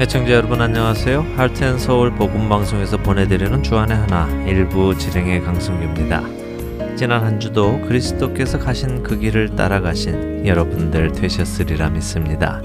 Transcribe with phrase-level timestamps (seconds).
[0.00, 1.26] 애청자 여러분 안녕하세요.
[1.36, 6.96] 할텐서울 복음방송에서 보내드리는 주안의 하나 일부 진행의 강승규입니다.
[6.96, 12.62] 지난 한 주도 그리스도께서 가신 그 길을 따라가신 여러분들 되셨으리라 믿습니다.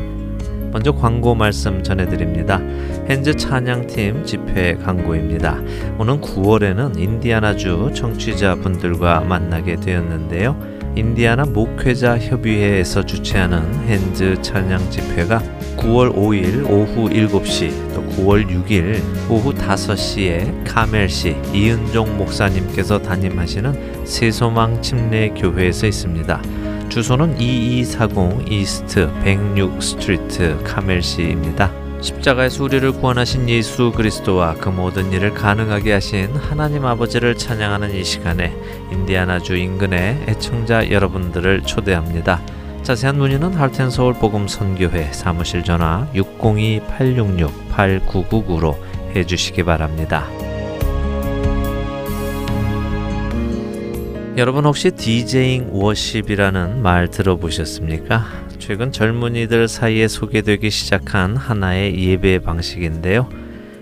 [0.71, 2.61] 먼저 광고 말씀 전해드립니다.
[3.05, 5.59] 현재 찬양팀 집회 광고입니다.
[5.97, 10.55] 오는 9월에는 인디아나주 청취자분들과 만나게 되었는데요.
[10.95, 15.41] 인디아나 목회자 협의회에서 주최하는 핸즈 찬양 집회가
[15.77, 25.29] 9월 5일 오후 7시 또 9월 6일 오후 5시에 카멜시 이은종 목사님께서 담임하시는 세소망 침례
[25.29, 26.41] 교회에서 있습니다.
[26.89, 31.85] 주소는 2240 East 106 Street 카멜시입니다.
[32.01, 38.55] 십자가의 승리로 구원하신 예수 그리스도와 그 모든 일을 가능하게 하신 하나님 아버지를 찬양하는 이 시간에
[38.91, 42.41] 인디아나주 인근의 애청자 여러분들을 초대합니다.
[42.85, 48.75] 자세한 문의는 할텐서울 복음 선교회 사무실 전화 602-866-8999로
[49.15, 50.27] 해주시기 바랍니다.
[54.37, 58.23] 여러분 혹시 디제잉 워십이라는 말 들어보셨습니까?
[58.59, 63.27] 최근 젊은이들 사이에 소개되기 시작한 하나의 예배 방식인데요.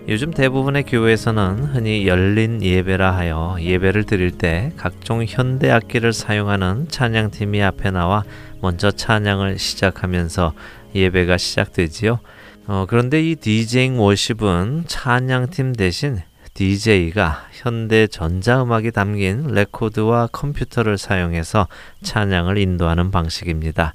[0.09, 7.63] 요즘 대부분의 교회에서는 흔히 열린 예배라 하여 예배를 드릴 때 각종 현대 악기를 사용하는 찬양팀이
[7.63, 8.25] 앞에 나와
[8.59, 10.53] 먼저 찬양을 시작하면서
[10.93, 12.19] 예배가 시작되지요.
[12.67, 16.19] 어, 그런데 이 DJing worship은 찬양팀 대신
[16.53, 21.69] DJ가 현대 전자음악이 담긴 레코드와 컴퓨터를 사용해서
[22.03, 23.93] 찬양을 인도하는 방식입니다.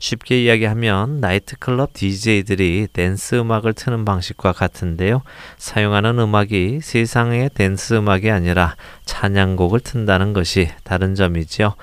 [0.00, 5.22] 쉽게 이야기하면 나이트클럽 DJ들이 댄스 음악을 트는 방식과 같은데요.
[5.58, 11.74] 사용하는 음악이 세상의 댄스 음악이 아니라 찬양곡을 튼다는 것이 다른 점이지요.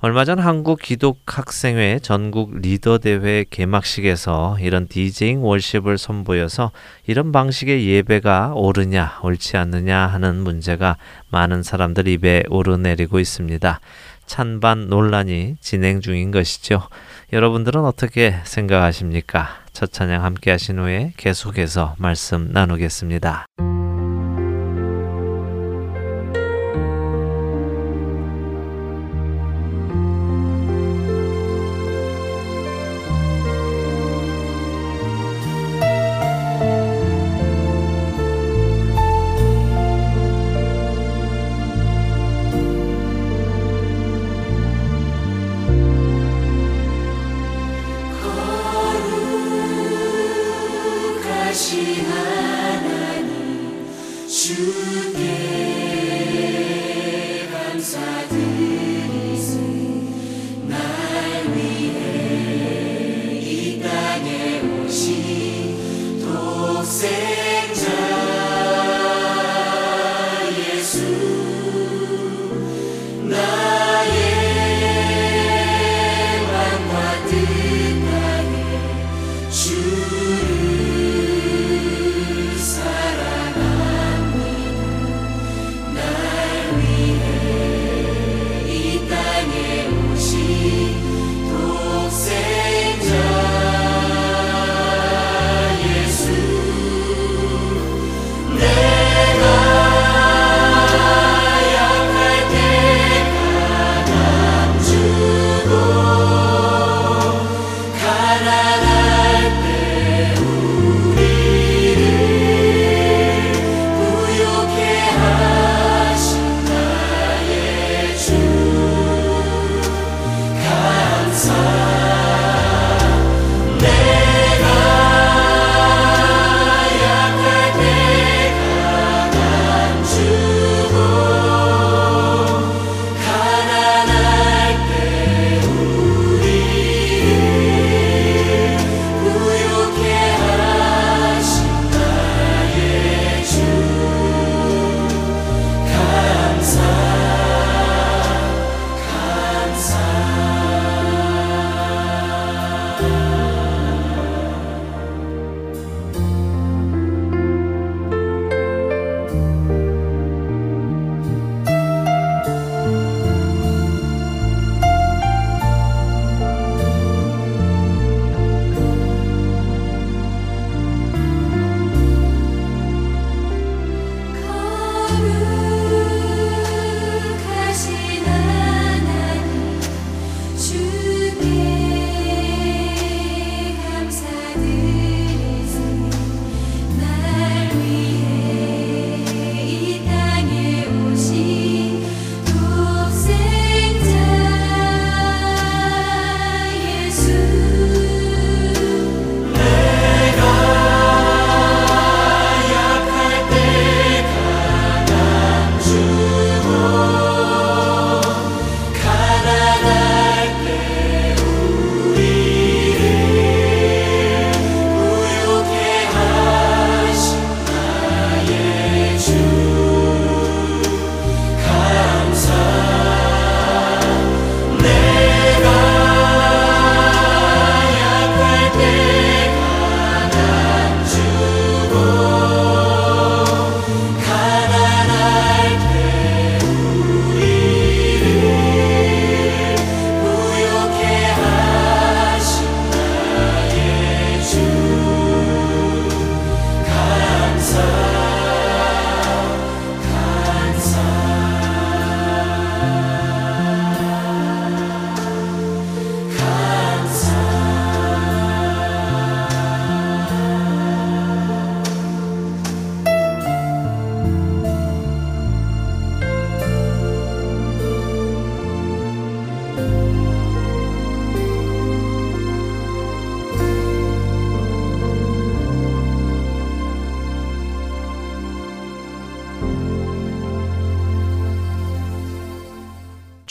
[0.00, 6.72] 얼마 전 한국 기독학생회 전국 리더 대회 개막식에서 이런 디제잉 월십을 선보여서
[7.06, 10.98] 이런 방식의 예배가 옳으냐 옳지 않느냐 하는 문제가
[11.30, 13.80] 많은 사람들 입에 오르내리고 있습니다.
[14.26, 16.86] 찬반 논란이 진행 중인 것이죠.
[17.34, 19.48] 여러분들은 어떻게 생각하십니까?
[19.72, 23.46] 첫 찬양 함께 하신 후에 계속해서 말씀 나누겠습니다.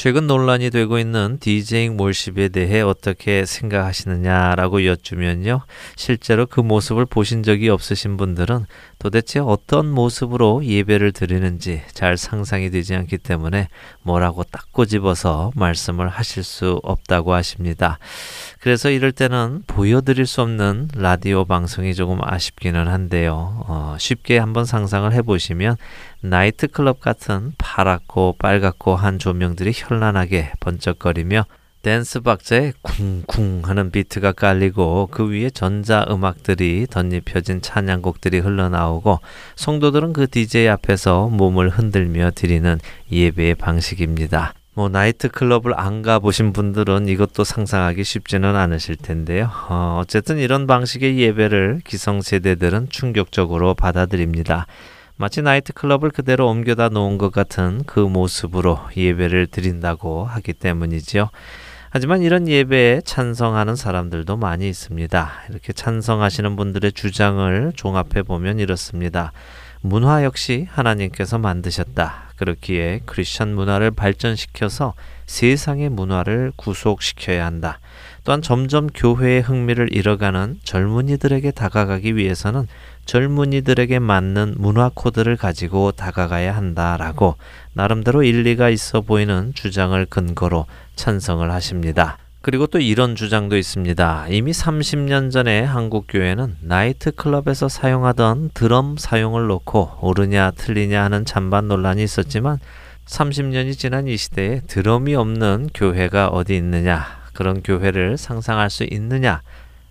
[0.04, 5.62] 최근 논란이 되고 있는 디제잉 몰십에 대해 어떻게 생각하시느냐라고 여쭈면요.
[5.96, 8.66] 실제로 그 모습을 보신 적이 없으신 분들은
[9.00, 13.70] 도대체 어떤 모습으로 예배를 드리는지 잘 상상이 되지 않기 때문에
[14.02, 17.98] 뭐라고 딱 꼬집어서 말씀을 하실 수 없다고 하십니다.
[18.60, 23.64] 그래서 이럴 때는 보여드릴 수 없는 라디오 방송이 조금 아쉽기는 한데요.
[23.68, 25.78] 어, 쉽게 한번 상상을 해보시면
[26.24, 31.46] 나이트클럽 같은 파랗고 빨갛고 한 조명들이 현란하게 번쩍거리며
[31.82, 39.20] 댄스 박자에 쿵쿵 하는 비트가 깔리고 그 위에 전자 음악들이 덧입혀진 찬양곡들이 흘러나오고
[39.58, 42.80] 성도들은 그 DJ 앞에서 몸을 흔들며 드리는
[43.12, 44.54] 예배의 방식입니다.
[44.76, 49.52] 뭐 나이트 클럽을 안 가보신 분들은 이것도 상상하기 쉽지는 않으실 텐데요.
[49.68, 54.68] 어, 어쨌든 이런 방식의 예배를 기성세대들은 충격적으로 받아들입니다.
[55.16, 61.30] 마치 나이트 클럽을 그대로 옮겨다 놓은 것 같은 그 모습으로 예배를 드린다고 하기 때문이지요.
[61.92, 65.32] 하지만 이런 예배에 찬성하는 사람들도 많이 있습니다.
[65.52, 69.32] 이렇게 찬성하시는 분들의 주장을 종합해 보면 이렇습니다.
[69.82, 72.32] 문화 역시 하나님께서 만드셨다.
[72.38, 74.96] 그렇기에 크리스천 문화를 발전시켜서
[75.28, 77.80] 세상의 문화를 구속시켜야 한다.
[78.24, 82.68] 또한 점점 교회의 흥미를 잃어가는 젊은이들에게 다가가기 위해서는
[83.06, 87.36] 젊은이들에게 맞는 문화 코드를 가지고 다가가야 한다라고
[87.74, 90.66] 나름대로 일리가 있어 보이는 주장을 근거로
[90.96, 92.18] 찬성을 하십니다.
[92.42, 94.28] 그리고 또 이런 주장도 있습니다.
[94.30, 101.70] 이미 30년 전에 한국 교회는 나이트 클럽에서 사용하던 드럼 사용을 놓고 옳으냐 틀리냐 하는 찬반
[101.70, 102.60] 논란이 있었지만
[103.06, 109.42] 30년이 지난 이 시대에 드럼이 없는 교회가 어디 있느냐 그런 교회를 상상할 수 있느냐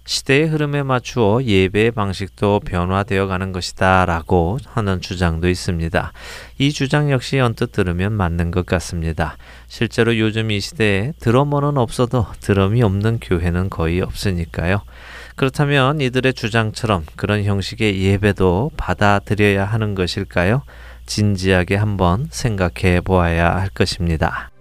[0.04, 6.12] 시대의 흐름에 맞추어 예배의 방식도 변화되어 가는 것이다 라고 하는 주장도 있습니다.
[6.59, 9.37] 이 주장 역시 언뜻 들으면 맞는 것 같습니다.
[9.68, 14.82] 실제로 요즘 이 시대에 드러머는 없어도 드럼이 없는 교회는 거의 없으니까요.
[15.37, 20.62] 그렇다면 이들의 주장처럼 그런 형식의 예배도 받아들여야 하는 것일까요?
[21.06, 24.51] 진지하게 한번 생각해 보아야 할 것입니다.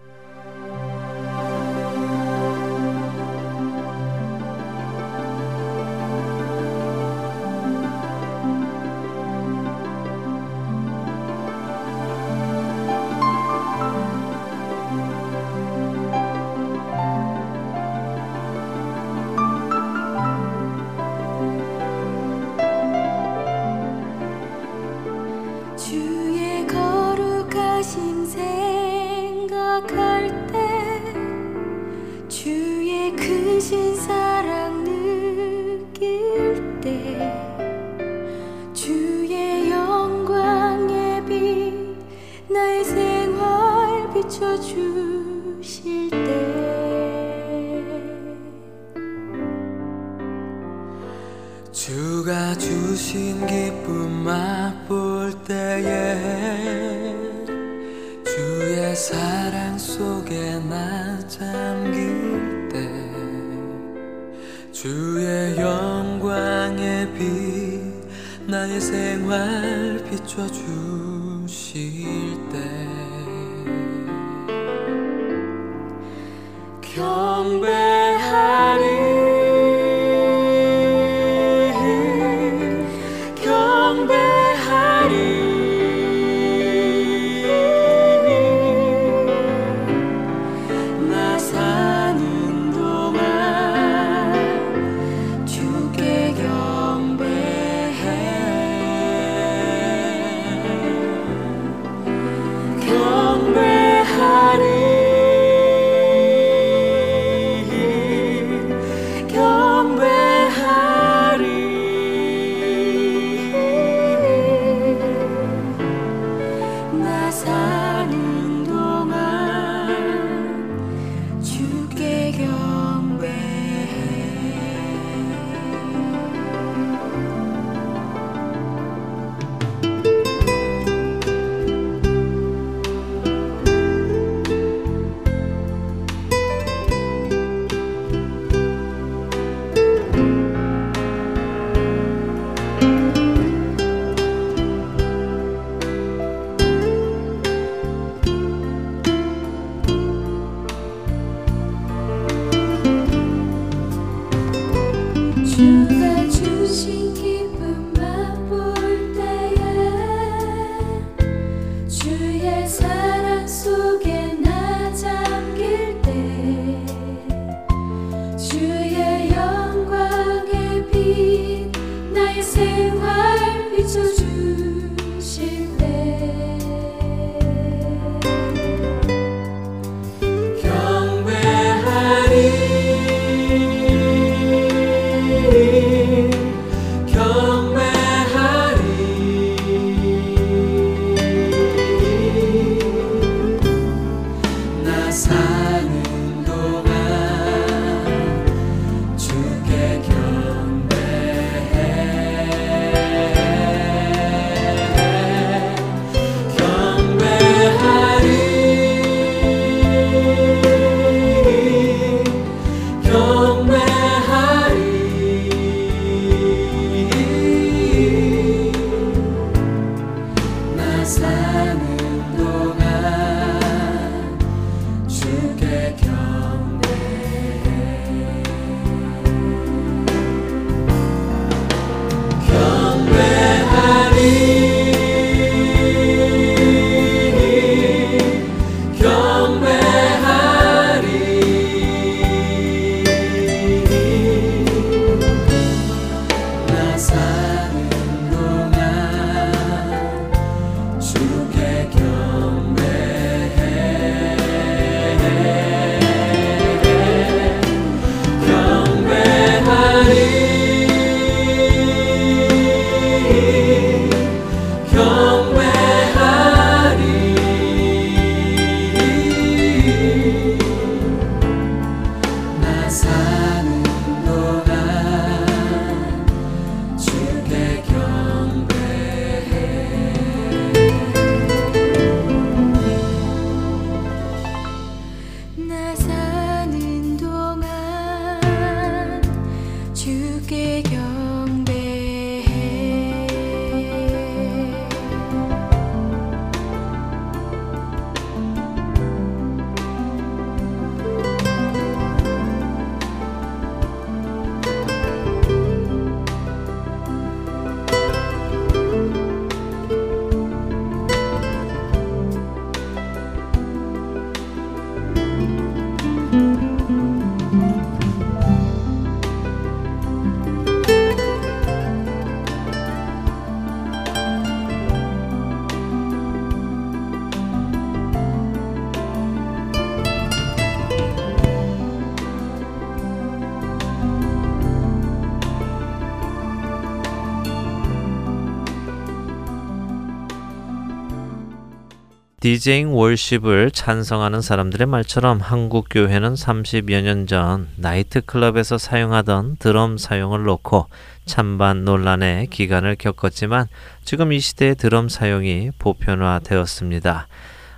[342.41, 350.87] 디제잉 월십을 찬성하는 사람들의 말처럼 한국 교회는 30여 년 전 나이트클럽에서 사용하던 드럼 사용을 놓고
[351.25, 353.67] 찬반 논란의 기간을 겪었지만
[354.03, 357.27] 지금 이 시대의 드럼 사용이 보편화되었습니다.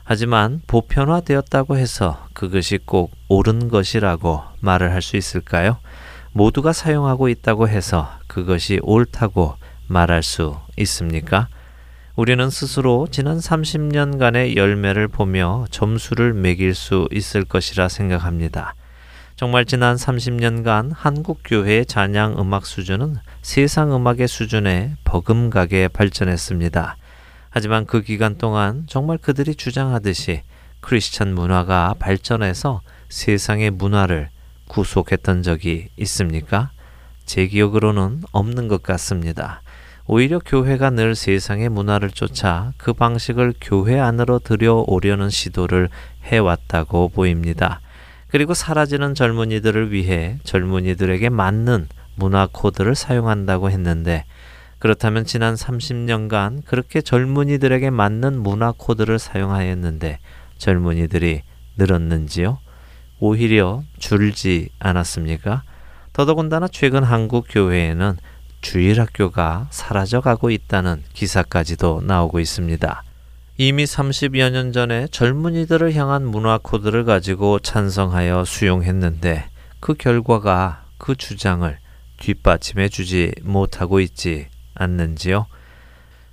[0.05, 5.77] 하지만 보편화되었다고 해서 그것이 꼭 옳은 것이라고 말을 할 수 있을까요?
[6.32, 9.55] 모두가 사용하고 있다고 해서 그것이 옳다고
[9.88, 11.50] 말할 수 있습니까?
[12.15, 18.75] 우리는 스스로 지난 30년간의 열매를 보며 점수를 매길 수 있을 것이라 생각합니다.
[19.36, 26.98] 정말 지난 30년간 한국 교회의 찬양 음악 수준은 세상 음악의 수준에 버금가게 발전했습니다.
[27.50, 30.43] 하지만 그 기간 동안 정말 그들이 주장하듯이
[30.82, 34.29] 크리스천 문화가 발전해서 세상의 문화를
[34.67, 36.70] 구속했던 적이 있습니까?
[37.25, 39.62] 제 기억으로는 없는 것 같습니다.
[40.06, 45.88] 오히려 교회가 늘 세상의 문화를 쫓아 그 방식을 교회 안으로 들여오려는 시도를
[46.24, 47.80] 해왔다고 보입니다.
[48.28, 54.26] 그리고 사라지는 젊은이들을 위해 젊은이들에게 맞는 문화 코드를 사용한다고 했는데
[54.80, 60.20] 그렇다면 지난 30년간 그렇게 젊은이들에게 맞는 문화 코드를 사용하였는데
[60.58, 61.44] 젊은이들이
[61.78, 62.58] 늘었는지요?
[63.20, 65.64] 오히려 줄지 않았습니까?
[66.12, 68.18] 더더군다나 최근 한국 교회에는
[68.63, 73.03] 주일학교가 사라져가고 있다는 기사까지도 나오고 있습니다.
[73.58, 79.46] 이미 30여 년 전에 젊은이들을 향한 문화 코드를 가지고 찬성하여 수용했는데
[79.79, 81.77] 그 결과가 그 주장을
[82.17, 85.46] 뒷받침해 주지 못하고 있지 않는지요?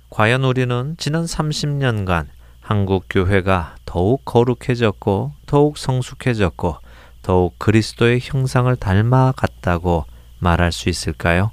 [0.09, 2.27] 과연 우리는 지난 30년간
[2.59, 6.77] 한국 교회가 더욱 거룩해졌고 더욱 성숙해졌고
[7.21, 10.05] 더욱 그리스도의 형상을 닮아갔다고
[10.39, 11.51] 말할 수 있을까요?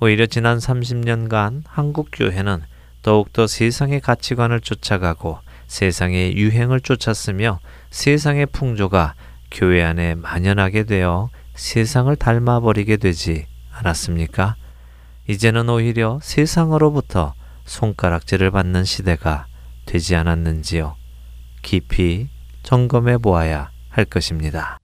[0.00, 2.62] 오히려 지난 30년간 한국 교회는
[3.02, 5.38] 더욱더 세상의 가치관을 쫓아가고
[5.68, 7.60] 세상의 유행을 쫓았으며
[7.90, 9.14] 세상의 풍조가
[9.50, 14.56] 교회 안에 만연하게 되어 세상을 닮아버리게 되지 않았습니까?
[15.28, 17.34] 이제는 오히려 세상으로부터
[17.64, 19.46] 손가락질을 받는 시대가
[19.86, 20.96] 되지 않았는지요.
[21.62, 22.28] 깊이
[22.62, 24.78] 점검해 보아야 할 것입니다.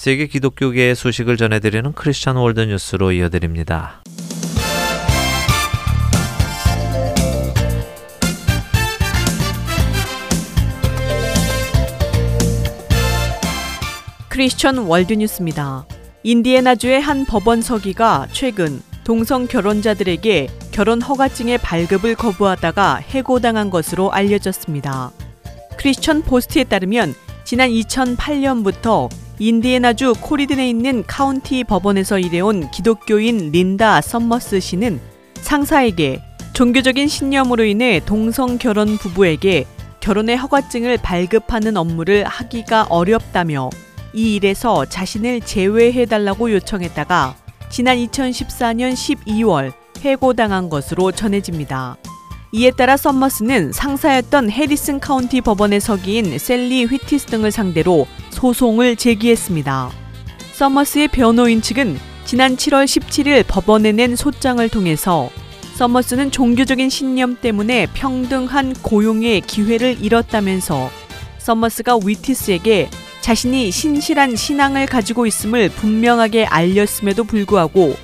[0.00, 4.02] 세계 기독교계의 소식을 전해드리는 Christian World News로 이어드립니다.
[14.30, 15.84] Christian World News입니다.
[16.22, 25.10] 인디애나주의 한 법원 서기가 최근 동성 결혼자들에게 결혼 허가증의 발급을 거부하다가 해고당한 것으로 알려졌습니다.
[25.76, 27.12] 크리스천 포스트에 따르면
[27.44, 29.10] 지난 2008년부터
[29.42, 35.00] 인디애나주 코리든에 있는 카운티 법원에서 일해온 기독교인 린다 썸머스 씨는
[35.36, 36.20] 상사에게
[36.52, 39.64] 종교적인 신념으로 인해 동성 결혼 부부에게
[40.00, 43.70] 결혼의 허가증을 발급하는 업무를 하기가 어렵다며
[44.12, 47.34] 이 일에서 자신을 제외해달라고 요청했다가
[47.70, 51.96] 지난 2014년 12월 해고당한 것으로 전해집니다.
[52.52, 59.90] 이에 따라 썸머스는 상사였던 해리슨 카운티 법원의 서기인 셀리 휘티스 등을 상대로 소송을 제기했습니다.
[60.54, 65.30] 서머스의 변호인 측은 지난 7월 17일 법원에 낸 소장을 통해서
[65.76, 70.90] 서머스는 종교적인 신념 때문에 평등한 고용의 기회를 잃었다면서
[71.38, 77.94] 서머스가 위티스에게 자신이 신실한 신앙을 가지고 있음을 분명하게 알렸음에도 불구하고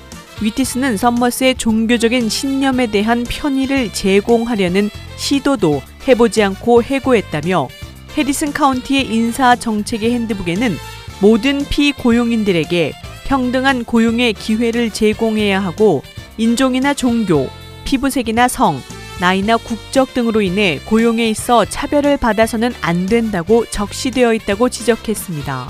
[0.41, 7.67] 위티스는 썸머스의 종교적인 신념에 대한 편의를 제공하려는 시도도 해보지 않고 해고했다며
[8.15, 10.75] 해리슨 카운티의 인사 정책의 핸드북에는
[11.21, 12.93] 모든 피고용인들에게
[13.25, 16.03] 평등한 고용의 기회를 제공해야 하고
[16.37, 17.47] 인종이나 종교,
[17.83, 18.79] 피부색이나 성,
[19.19, 25.69] 나이나 국적 등으로 인해 고용에 있어 차별을 받아서는 안 된다고 적시되어 있다고 지적했습니다.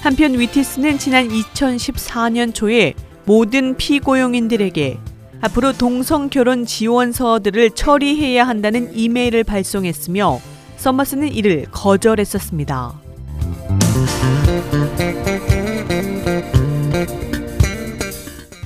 [0.00, 4.98] 한편 위티스는 지난 2014년 초에 모든 피고용인들에게
[5.40, 10.40] 앞으로 동성 결혼 지원서들을 처리해야 한다는 이메일을 발송했으며
[10.76, 13.00] 서머스는 이를 거절했었습니다.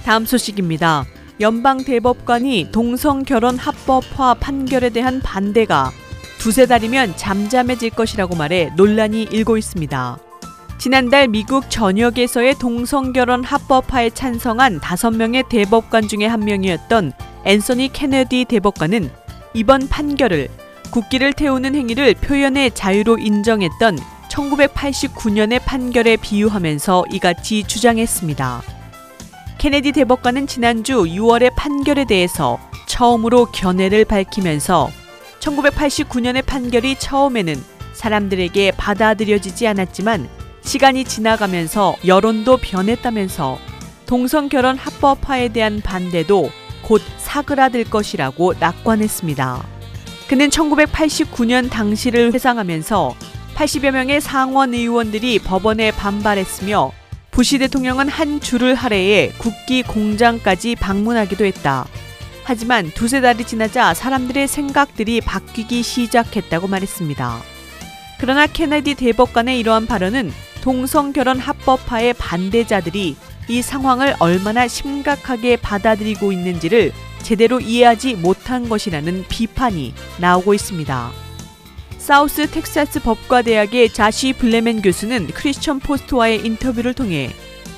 [0.05, 1.05] 다음 소식입니다.
[1.41, 5.91] 연방 대법관이 동성 결혼 합법화 판결에 대한 반대가
[6.39, 10.26] 두세 달이면 잠잠해질 것이라고 말해 논란이 일고 있습니다.
[10.87, 17.13] 지난달 미국 전역에서의 동성결혼 합법화에 찬성한 다섯 명의 대법관 중에 한 명이었던
[17.45, 19.11] 앤서니 케네디 대법관은
[19.53, 20.47] 이번 판결을
[20.93, 23.99] 국기를 태우는 행위를 표현의 자유로 인정했던
[24.31, 28.63] 1989년의 판결에 비유하면서 이같이 주장했습니다.
[29.59, 34.91] 케네디 대법관은 지난주 6월의 판결에 대해서 처음으로 견해를 밝히면서
[35.41, 37.57] 1989년의 판결이 처음에는
[37.93, 43.57] 사람들에게 받아들여지지 않았지만 시간이 지나가면서 여론도 변했다면서
[44.05, 46.51] 동성 결혼 합법화에 대한 반대도
[46.83, 49.65] 곧 사그라들 것이라고 낙관했습니다.
[50.29, 53.15] 그는 1989년 당시를 회상하면서
[53.55, 56.91] 80여 명의 상원 의원들이 법원에 반발했으며
[57.31, 61.87] 부시 대통령은 한 줄을 할애해 국기 공장까지 방문하기도 했다.
[62.43, 67.41] 하지만 두세 달이 지나자 사람들의 생각들이 바뀌기 시작했다고 말했습니다.
[68.19, 70.33] 그러나 케네디 대법관의 이러한 발언은
[70.67, 73.15] 동성 결혼 합법화의 반대자들이
[73.49, 76.91] 이 상황을 얼마나 심각하게 받아들이고 있는지를
[77.23, 81.13] 제대로 이해하지 못한 것이라는 비판이 나오고 있습니다.
[81.99, 87.31] 사우스 텍사스 법과대학의 자시 블레멘 교수는 크리스천 포스트와의 인터뷰를 통해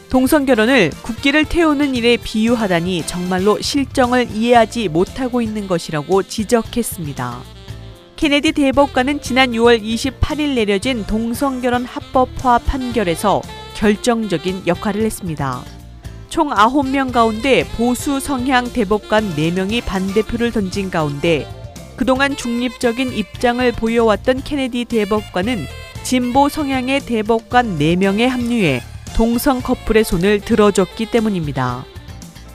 [0.09, 7.58] 동성 결혼을 국기를 태우는 일에 비유하다니 정말로 실정을 이해하지 못하고 있는 것이라고 지적했습니다.
[8.18, 13.40] 케네디 대법관은 지난 6월 28일 내려진 동성결혼 합법화 판결에서
[13.76, 15.62] 결정적인 역할을 했습니다.
[16.28, 21.46] 총 9명 가운데 보수 성향 대법관 4명이 반대표를 던진 가운데
[21.94, 25.64] 그동안 중립적인 입장을 보여왔던 케네디 대법관은
[26.02, 28.81] 진보 성향의 대법관 4명에 합류해
[29.14, 31.85] 동성 커플의 손을 들어줬기 때문입니다.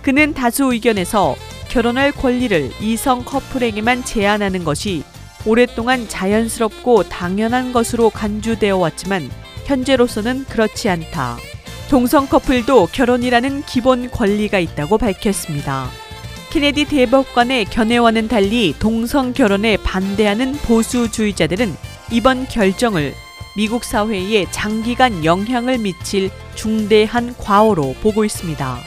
[0.02, 1.38] 그는 다수 의견에서
[1.70, 5.04] 결혼할 권리를 이성 커플에게만 제한하는 것이
[5.46, 9.30] 오랫동안 자연스럽고 당연한 것으로 간주되어 왔지만
[9.66, 11.38] 현재로서는 그렇지 않다.
[11.90, 15.90] 동성 커플도 결혼이라는 기본 권리가 있다고 밝혔습니다.
[16.50, 21.76] 케네디 대법관의 견해와는 달리 동성 결혼에 반대하는 보수주의자들은
[22.12, 23.14] 이번 결정을
[23.56, 28.78] 미국 사회에 장기간 영향을 미칠 중대한 과오로 보고 있습니다.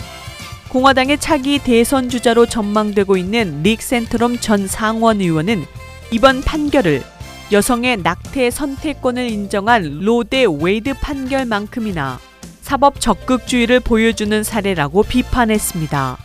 [0.69, 5.65] 공화당의 차기 대선 주자로 전망되고 있는 릭 샌토럼 전 상원 의원은
[6.13, 7.03] 이번 판결을
[7.51, 12.21] 여성의 낙태 선택권을 인정한 로 대 웨이드 판결만큼이나
[12.61, 16.19] 사법 적극주의를 보여주는 사례라고 비판했습니다.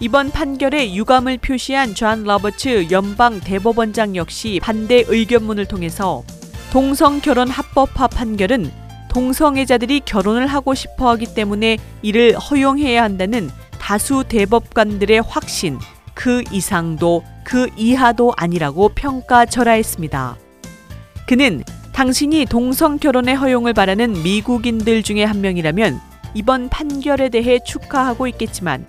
[0.00, 6.24] 이번 판결에 유감을 표시한 존 로버츠 연방 대법원장 역시 반대 의견문을 통해서
[6.72, 8.72] 동성 결혼 합법화 판결은
[9.08, 15.78] 동성애자들이 결혼을 하고 싶어 하기 때문에 이를 허용해야 한다는 다수 대법관들의 확신,
[16.14, 20.36] 그 이상도 그 이하도 아니라고 평가절하했습니다.
[21.26, 26.00] 그는 당신이 동성 결혼의 허용을 바라는 미국인들 중에 한 명이라면
[26.34, 28.86] 이번 판결에 대해 축하하고 있겠지만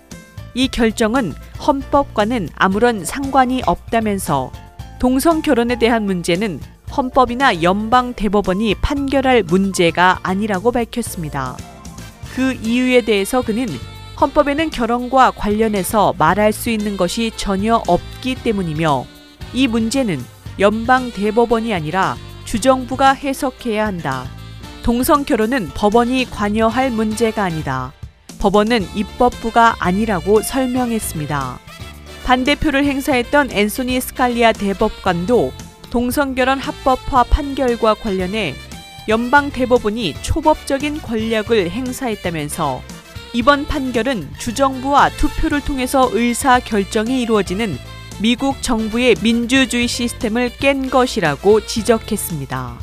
[0.54, 1.32] 이 결정은
[1.66, 4.52] 헌법과는 아무런 상관이 없다면서
[4.98, 6.60] 동성 결혼에 대한 문제는
[6.96, 11.56] 헌법이나 연방 대법원이 판결할 문제가 아니라고 밝혔습니다.
[12.34, 13.66] 그 이유에 대해서 그는
[14.20, 19.06] 헌법에는 결혼과 관련해서 말할 수 있는 것이 전혀 없기 때문이며
[19.52, 20.24] 이 문제는
[20.60, 24.26] 연방 대법원이 아니라 주정부가 해석해야 한다.
[24.82, 27.92] 동성 결혼은 법원이 관여할 문제가 아니다.
[28.38, 31.58] 법원은 입법부가 아니라고 설명했습니다.
[32.24, 35.52] 반대표를 행사했던 앤소니 스칼리아 대법관도
[35.90, 38.54] 동성결혼 합법화 판결과 관련해
[39.08, 42.82] 연방 대법원이 초법적인 권력을 행사했다면서
[43.36, 47.76] 이번 판결은 주정부와 투표를 통해서 의사 결정이 이루어지는
[48.22, 52.78] 미국 정부의 민주주의 시스템을 깬 것이라고 지적했습니다.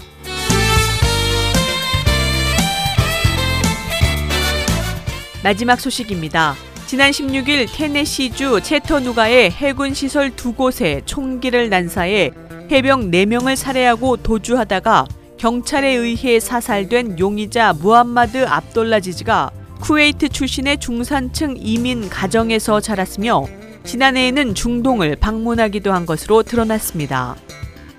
[5.41, 6.55] 마지막 소식입니다.
[6.85, 12.31] 지난 16일 테네시주 채터누가의 해군 시설 두 곳에 총기를 난사해
[12.69, 22.79] 해병 4명을 살해하고 도주하다가 경찰에 의해 사살된 용의자 무함마드 압돌라지즈가 쿠웨이트 출신의 중산층 이민 가정에서
[22.79, 23.47] 자랐으며
[23.83, 27.35] 지난해에는 중동을 방문하기도 한 것으로 드러났습니다.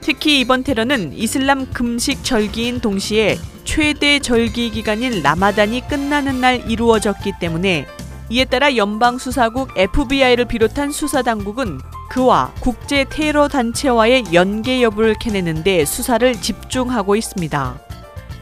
[0.01, 7.87] 특히 이번 테러는 이슬람 금식 절기인 동시에 최대 절기 기간인 라마단이 끝나는 날 이루어졌기 때문에
[8.31, 17.17] 이에 따라 연방수사국 FBI를 비롯한 수사당국은 그와 국제 테러 단체와의 연계 여부를 캐내는데 수사를 집중하고
[17.17, 17.92] 있습니다.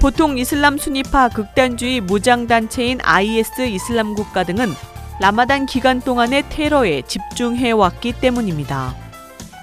[0.01, 4.73] 보통 이슬람 순위파 극단주의 무장단체인 IS 이슬람 국가 등은
[5.21, 8.95] 라마단 기간 동안의 테러에 집중해 왔기 때문입니다.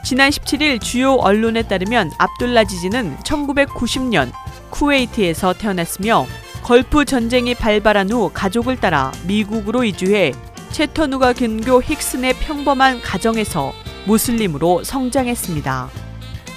[0.05, 4.31] 지난 17일 주요 언론에 따르면 압둘라지지는 1990년
[4.69, 6.27] 쿠웨이트에서 태어났으며
[6.61, 10.33] 걸프 전쟁이 발발한 후 가족을 따라 미국으로 이주해
[10.69, 13.73] 채터누가 근교 힉슨의 평범한 가정에서
[14.05, 15.89] 무슬림으로 성장했습니다.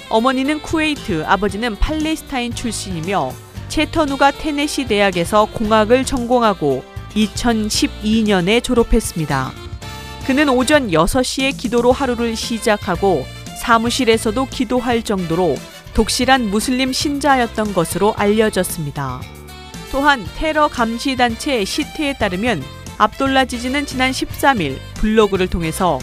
[0.09, 3.31] 어머니는 쿠웨이트, 아버지는 팔레스타인 출신이며
[3.71, 6.83] 채터누가 테네시 대학에서 공학을 전공하고
[7.15, 9.53] 2012년에 졸업했습니다.
[10.27, 13.25] 그는 오전 6시에 기도로 하루를 시작하고
[13.61, 15.55] 사무실에서도 기도할 정도로
[15.93, 19.21] 독실한 무슬림 신자였던 것으로 알려졌습니다.
[19.89, 22.61] 또한 테러 감시 단체 시트에 따르면
[22.97, 25.97] 압돌라 지지는 지난 13일 블로그를 통해서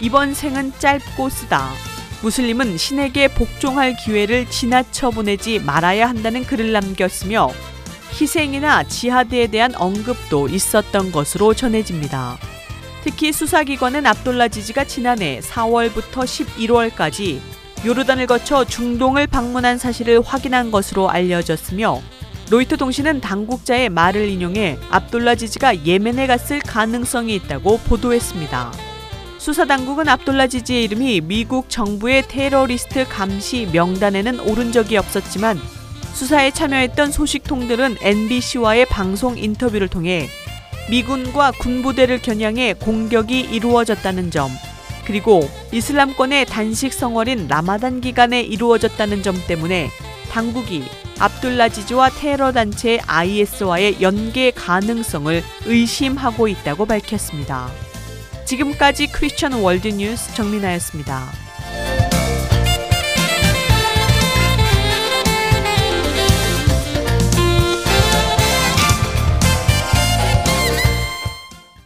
[0.00, 1.91] 이번 생은 짧고 쓰다.
[2.22, 7.50] 무슬림은 신에게 복종할 기회를 지나쳐 보내지 말아야 한다는 글을 남겼으며
[8.12, 12.38] 희생이나 지하드에 대한 언급도 있었던 것으로 전해집니다.
[13.02, 17.40] 특히 수사기관은 압돌라 지지가 지난해 4월부터 11월까지
[17.84, 22.00] 요르단을 거쳐 중동을 방문한 사실을 확인한 것으로 알려졌으며
[22.50, 28.91] 로이터 통신은 당국자의 말을 인용해 압돌라 지지가 예멘에 갔을 가능성이 있다고 보도했습니다.
[29.42, 35.58] 수사 당국은 압돌라 지지의 이름이 미국 정부의 테러리스트 감시 명단에는 오른 적이 없었지만
[36.14, 40.28] 수사에 참여했던 소식통들은 NBC와의 방송 인터뷰를 통해
[40.90, 44.48] 미군과 군부대를 겨냥해 공격이 이루어졌다는 점,
[45.04, 49.90] 그리고 이슬람권의 단식 성월인 라마단 기간에 이루어졌다는 점 때문에
[50.30, 50.84] 당국이
[51.18, 57.81] 압둘라지즈와 테러 단체 IS와의 연계 가능성을 의심하고 있다고 밝혔습니다.
[58.52, 61.22] 지금까지 크리스천 월드 뉴스 정민아였습니다.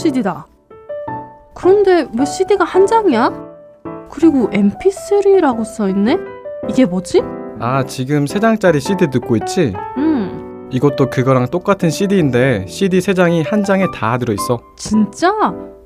[0.00, 0.46] CD다.
[1.54, 3.50] 그런데 왜 CD가 한 장이야?
[4.10, 6.16] 그리고 MP3라고 써있네?
[6.68, 7.22] 이게 뭐지?
[7.58, 9.74] 아, 지금 3장짜리 CD 듣고 있지?
[9.98, 14.58] 음, 이것도 그거랑 똑같은 CD인데 CD 3장이 한 장에 다 들어있어.
[14.76, 15.32] 진짜?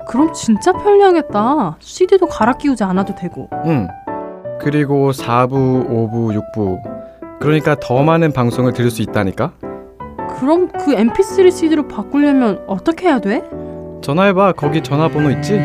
[0.09, 1.77] 그럼 진짜 편리하겠다.
[1.81, 3.49] CD도 갈아 끼우지 않아도 되고.
[3.67, 3.89] 응.
[4.61, 7.41] 그리고 4부, 5부, 6부.
[7.41, 9.53] 그러니까 더 많은 방송을 들을 수 있다니까?
[10.39, 13.43] 그럼 그 MP3 CD로 바꾸려면 어떻게 해야 돼?
[14.03, 14.53] 전화해봐.
[14.53, 15.59] 거기 전화번호 있지?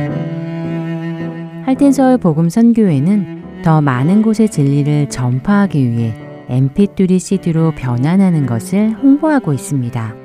[1.65, 6.13] 할텐서울 복음 선교회는 더 많은 곳의 진리를 전파하기 위해
[6.49, 10.15] MP3 CD로 변환하는 것을 홍보하고 있습니다.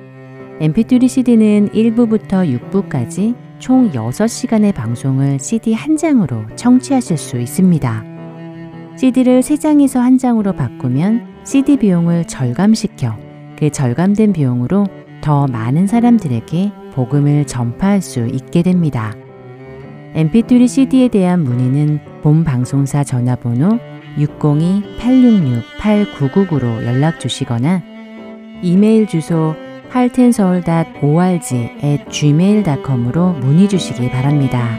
[0.60, 8.04] MP3 CD는 1부부터 6부까지 총 6시간의 방송을 CD 한 장으로 청취하실 수 있습니다.
[8.96, 13.23] CD를 3장에서 한 장으로 바꾸면 CD 비용을 절감시켜
[13.58, 14.86] 그 절감된 비용으로
[15.20, 19.14] 더 많은 사람들에게 복음을 전파할 수 있게 됩니다.
[20.14, 23.78] mp3 CD에 대한 문의는 본 방송사 전화번호
[24.18, 27.82] 602-866-8999로 연락 주시거나
[28.62, 29.54] 이메일 주소
[29.90, 31.70] 할텐서울.org
[32.10, 34.78] gmail.com으로 문의 주시기 바랍니다.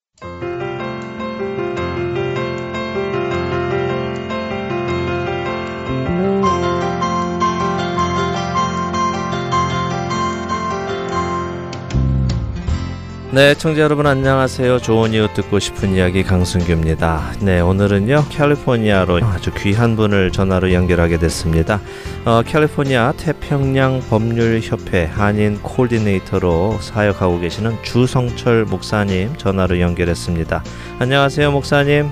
[13.33, 14.79] 네, 청자 여러분 안녕하세요.
[14.79, 17.35] 좋은 이웃 듣고 싶은 이야기 강순규입니다.
[17.39, 21.79] 네, 오늘은요 캘리포니아로 아주 귀한 분을 전화로 연결하게 됐습니다.
[22.25, 30.61] 어, 캘리포니아 태평양 법률협회 한인 코디네이터로 사역하고 계시는 주성철 목사님 전화로 연결했습니다.
[30.99, 32.09] 안녕하세요, 목사님.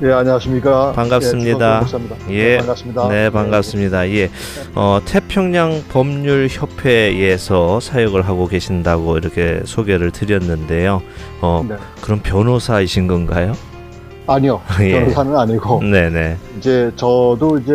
[0.00, 0.92] 예, 안녕하십니까.
[0.92, 1.82] 반갑습니다.
[2.30, 2.34] 예.
[2.34, 2.44] 예.
[2.50, 3.08] 네, 반갑습니다.
[3.08, 4.08] 네, 반갑습니다.
[4.10, 4.30] 예.
[4.76, 11.02] 어, 태평양 법률 협회에서 사역을 하고 계신다고 이렇게 소개를 드렸는데요.
[11.40, 11.74] 어, 네.
[12.00, 13.54] 그럼 변호사이신 건가요?
[14.28, 14.60] 아니요.
[14.82, 15.00] 예.
[15.00, 16.36] 변호사는 아니고 네 네.
[16.58, 17.72] 이제 저도 이제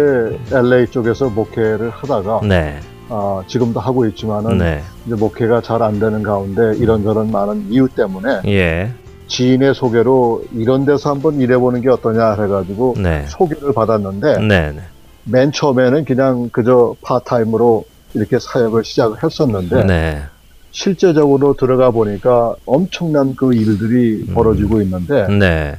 [0.56, 2.80] LA 쪽에서 목회를 하다가 네.
[3.10, 4.82] 아, 지금도 하고 있지만은 네.
[5.06, 8.94] 이제 목회가 잘 안 되는 가운데 이런저런 많은 이유 때문에 예.
[9.28, 13.26] 지인의 소개로 이런 데서 한번 일해보는 게 어떠냐 해가지고 네.
[13.28, 14.82] 소개를 받았는데 네네.
[15.26, 20.24] 맨 처음에는 그냥 그저 파트타임으로 이렇게 사역을 시작을 했었는데 네.
[20.72, 24.34] 실제적으로 들어가 보니까 엄청난 그 일들이 음.
[24.34, 25.78] 벌어지고 있는데 네.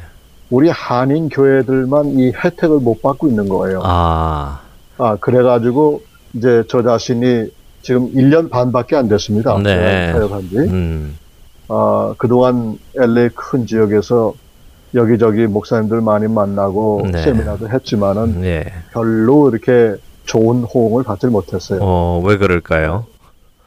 [0.51, 3.81] 우리 한인 교회들만 이 혜택을 못 받고 있는 거예요.
[3.85, 4.61] 아.
[4.99, 6.03] 아, 그래가지고
[6.35, 7.49] 이제 저 자신이
[7.83, 9.59] 지금 1년 반밖에 안 됐습니다.
[9.59, 10.13] 네.
[10.13, 10.57] 사역한 지.
[10.59, 11.17] 음.
[11.69, 14.35] 아, 그동안 LA 큰 지역에서
[14.95, 17.23] 여기저기 목사님들 많이 만나고 네.
[17.23, 18.73] 세미나도 했지만은 예.
[18.93, 21.81] 별로 이렇게 좋은 호응을 받질 못했어요.
[21.83, 23.07] 어, 왜 그럴까요?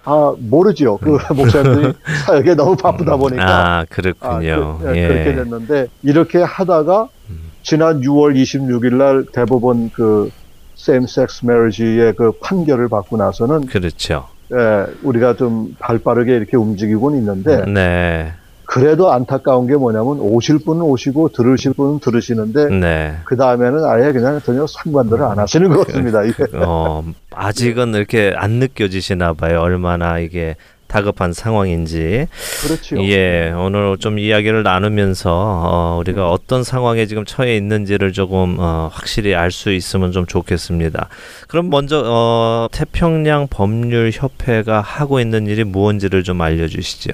[0.05, 0.97] 아, 모르죠.
[0.97, 1.93] 그 목사님들이
[2.25, 3.43] 사역에 너무 바쁘다 보니까.
[3.43, 3.49] 음.
[3.49, 4.79] 아, 아, 그렇군요.
[4.81, 5.07] 그, 예, 예.
[5.07, 7.51] 그렇게 됐는데 이렇게 하다가 음.
[7.61, 10.31] 지난 6월 26일 날 대법원 그
[10.77, 14.27] same sex marriage의 그 판결을 받고 나서는 그렇죠.
[14.53, 18.33] 예, 우리가 좀 발빠르게 이렇게 움직이고는 있는데 네.
[18.65, 23.15] 그래도 안타까운 게 뭐냐면 오실 분은 오시고 들으실 분은 들으시는데 네.
[23.23, 26.23] 그 다음에는 아예 그냥 전혀 상관들을 안 하시는 것 같습니다.
[26.23, 26.43] 이게.
[26.53, 29.61] 어, 아직은 이렇게 안 느껴지시나 봐요.
[29.61, 30.57] 얼마나 이게
[30.87, 32.27] 다급한 상황인지.
[32.63, 32.97] 그렇죠.
[33.07, 39.35] 예, 오늘 좀 이야기를 나누면서 어, 우리가 어떤 상황에 지금 처해 있는지를 조금 어, 확실히
[39.35, 41.09] 알 수 있으면 좀 좋겠습니다.
[41.47, 47.11] 그럼 먼저 어, 태평양 법률 협회가 하고 있는 일이 무언지를 좀 알려주시죠.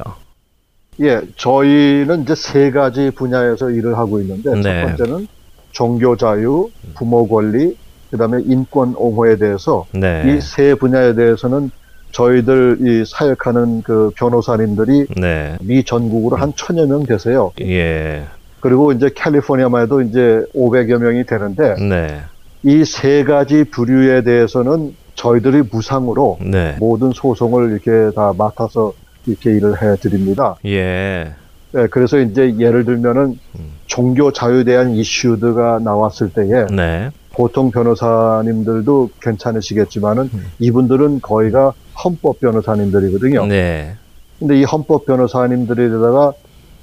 [1.01, 4.61] 예, 저희는 이제 세 가지 분야에서 일을 하고 있는데 네.
[4.61, 5.27] 첫 번째는
[5.71, 7.75] 종교 자유, 부모 권리,
[8.11, 11.71] 그다음에 인권 옹호에 대해서 네, 이세 분야에 대해서는
[12.13, 17.51] 저희들 이 사역하는 그 변호사님들이 네, 미 전국으로 한 천여 명 되세요.
[17.59, 18.23] 예,
[18.61, 22.21] 그리고 이제 캘리포니아만 해도 이제 500여 명이 되는데 네,
[22.63, 28.93] 이 세 가지 부류에 대해서는 저희들이 무상으로 네, 모든 소송을 이렇게 다 맡아서
[29.25, 30.55] 이렇게 일을 해 드립니다.
[30.65, 31.33] 예,
[31.71, 33.73] 네, 그래서 이제 예를 들면은 음.
[33.87, 40.45] 종교 자유에 대한 이슈드가 나왔을 때에 네, 보통 변호사님들도 괜찮으시겠지만은 음.
[40.59, 41.73] 이분들은 거의가
[42.03, 43.45] 헌법 변호사님들이거든요.
[43.47, 43.95] 네,
[44.39, 46.33] 근데 이 헌법 변호사님들에다가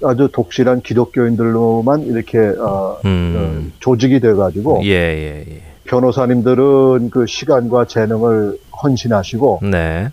[0.03, 7.85] 아주 독실한 기독교인들로만 이렇게 어, 어, 음, 조직이 돼가지고 예, 예, 예, 변호사님들은 그 시간과
[7.85, 10.09] 재능을 헌신하시고 네,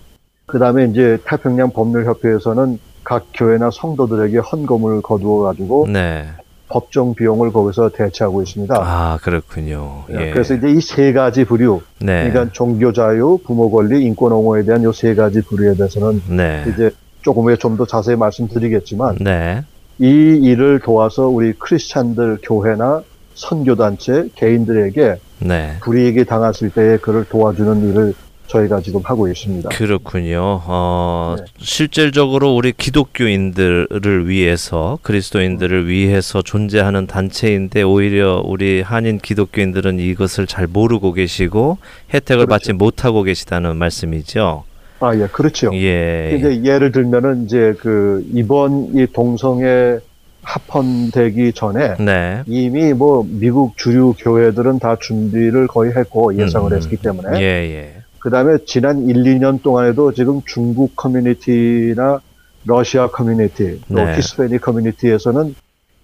[0.46, 6.28] 그 다음에 이제 태평양 법률협회에서는 각 교회나 성도들에게 헌금을 거두어 가지고 네,
[6.70, 8.76] 법정 비용을 거기서 대체하고 있습니다.
[8.78, 10.03] 아, 그렇군요.
[10.09, 10.32] 예.
[10.32, 12.30] 그래서 이제 이 세 가지 부류, 네.
[12.30, 16.65] 그러니까 종교 자유, 부모 권리, 인권 옹호에 대한 요세 가지 부류에 대해서는 네.
[16.68, 16.91] 이제
[17.22, 19.63] 조금 후에 좀 더 자세히 말씀드리겠지만 네.
[19.99, 23.01] 이 일을 도와서 우리 크리스찬들 교회나
[23.36, 25.78] 선교단체 개인들에게 네.
[25.82, 28.13] 불이익이 당했을 때에 그를 도와주는 일을
[28.48, 29.70] 저희가 지금 하고 있습니다.
[29.70, 30.62] 그렇군요.
[30.66, 31.45] 어, 네.
[31.60, 41.14] 실질적으로 우리 기독교인들을 위해서 그리스도인들을 위해서 존재하는 단체인데 오히려 우리 한인 기독교인들은 이것을 잘 모르고
[41.14, 41.78] 계시고
[42.14, 42.50] 혜택을 그렇죠.
[42.50, 44.64] 받지 못하고 계시다는 말씀이죠.
[45.00, 45.70] 아, 예, 그렇죠.
[45.74, 46.36] 예.
[46.36, 50.00] 이제 예를 들면은 이제 그 이번 이 동성애
[50.41, 52.41] 합헌되기 전에 네.
[52.48, 57.93] 이미 뭐 미국 주류 교회들은 다 준비를 거의 했고 예상을 음, 했기 때문에 예, 예.
[58.28, 62.19] 그 다음에 지난 1, 2년 동안에도 지금 중국 커뮤니티나
[62.65, 64.17] 러시아 커뮤니티 또 네.
[64.17, 65.55] 히스패닉 커뮤니티에서는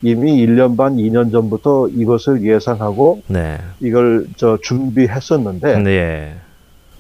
[0.04, 3.60] 이미 1년 반, 2년 전부터 이것을 예상하고 네.
[3.82, 6.36] 이걸 저 준비했었는데 네.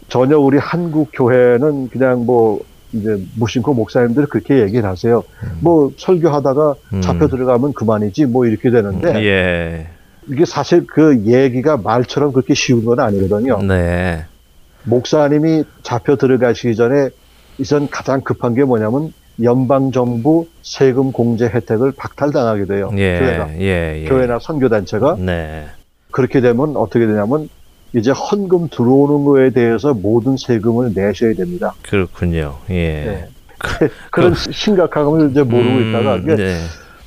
[0.09, 2.59] 전혀 우리 한국 교회는 그냥 뭐
[2.91, 5.23] 이제 무신코 목사님들 그렇게 얘기를 하세요.
[5.61, 6.99] 뭐 설교하다가 음.
[7.01, 9.87] 잡혀 들어가면 그만이지 뭐 이렇게 되는데 예.
[10.27, 13.63] 이게 사실 그 얘기가 말처럼 그렇게 쉬운 건 아니거든요.
[13.63, 14.25] 네.
[14.83, 17.09] 목사님이 잡혀 들어가시기 전에
[17.57, 22.91] 이선 가장 급한 게 뭐냐면 연방 정부 세금 공제 혜택을 박탈당하게 돼요.
[22.97, 23.19] 예.
[23.19, 24.01] 교회가 예.
[24.03, 24.05] 예.
[24.07, 25.65] 교회나 선교 단체가 네.
[26.11, 27.49] 그렇게 되면 어떻게 되냐면
[27.95, 31.73] 이제 헌금 들어오는 거에 대해서 모든 세금을 내셔야 됩니다.
[31.83, 32.57] 그렇군요.
[32.69, 32.73] 예.
[32.73, 33.27] 네.
[34.11, 36.57] 그 런 심각함을 이제 모르고 음, 있다가 이게 네.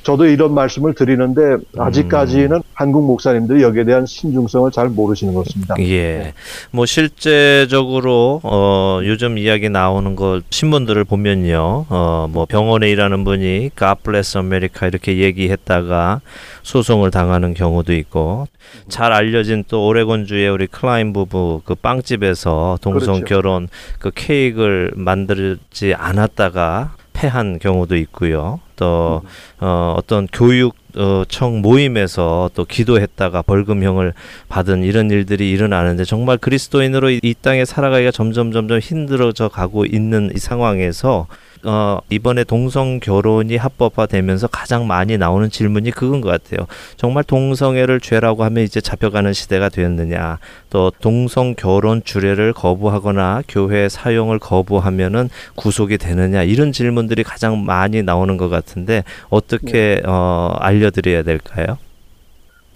[0.06, 5.74] 저도 이런 말씀을 드리는데 아직까지는 한국 목사님들이 여기에 대한 신중성을 잘 모르시는 것 같습니다.
[5.80, 6.32] 예.
[6.70, 11.86] 뭐 실제적으로 어 요즘 이야기 나오는 거 신문들을 보면요.
[11.88, 13.70] 어 뭐 병원에 일하는 분이
[14.04, 16.20] bless America 이렇게 얘기했다가
[16.62, 18.46] 소송을 당하는 경우도 있고
[18.88, 23.24] 잘 알려진 또 오레곤주의 우리 클라인 부부 그 빵집에서 동성 그렇죠.
[23.24, 28.60] 결혼 그 케이크를 만들지 않았다가 패한 경우도 있고요.
[28.76, 29.22] 또
[29.58, 34.12] 어, 어떤 교육 어, 청 모임에서 또 기도했다가 벌금형을
[34.48, 40.30] 받은 이런 일들이 일어나는데 정말 그리스도인으로 이, 이 땅에 살아가기가 점점 점점 힘들어져 가고 있는
[40.34, 41.26] 이 상황에서
[41.66, 46.66] 어, 이번에 동성 결혼이 합법화되면서 가장 많이 나오는 질문이 그건 것 같아요.
[46.96, 50.38] 정말 동성애를 죄라고 하면 이제 잡혀가는 시대가 되었느냐?
[50.70, 56.44] 또 동성 결혼 주례를 거부하거나 교회 사용을 거부하면은 구속이 되느냐?
[56.44, 61.78] 이런 질문들이 가장 많이 나오는 것 같은데 어떻게 어, 알려드려야 될까요?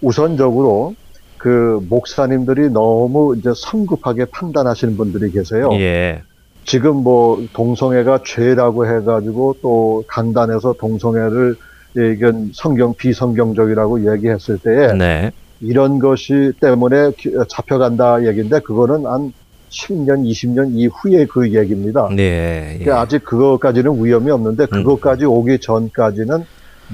[0.01, 0.95] 우선적으로
[1.37, 5.69] 그 목사님들이 너무 이제 성급하게 판단하시는 분들이 계세요.
[5.73, 6.21] 예,
[6.65, 11.55] 지금 뭐 동성애가 죄라고 해가지고 또 강단에서 동성애를
[11.95, 19.33] 이건 성경 비성경적이라고 얘기했을 때에 네, 이런 것이 때문에 기- 잡혀간다 얘기인데 그거는 한
[19.69, 22.07] 10년, 20년 이후의 그 얘기입니다.
[22.15, 22.77] 네, 예.
[22.79, 26.43] 그러니까 아직 그것까지는 위험이 없는데 그것까지 오기 전까지는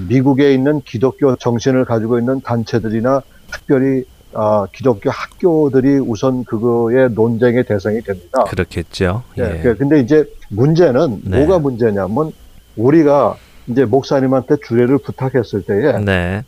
[0.07, 4.03] 미국에 있는 기독교 정신을 가지고 있는 단체들이나 특별히
[4.39, 8.43] 아, 기독교 학교들이 우선 그거의 논쟁의 대상이 됩니다.
[8.43, 9.23] 그렇겠죠.
[9.39, 9.43] 예.
[9.57, 11.39] 예, 그- 근데 이제 문제는 네.
[11.39, 12.31] 뭐가 문제냐면
[12.75, 13.35] 우리가
[13.65, 16.43] 이제 목사님한테 주례를 부탁했을 때에 네,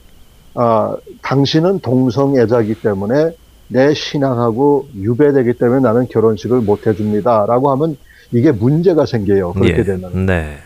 [0.53, 3.31] 아, 당신은 동성애자이기 때문에
[3.69, 7.97] 내 신앙하고 유배되기 때문에 나는 결혼식을 못 해줍니다라고 하면
[8.31, 9.53] 이게 문제가 생겨요.
[9.53, 10.57] 그렇게 예, 되면 네,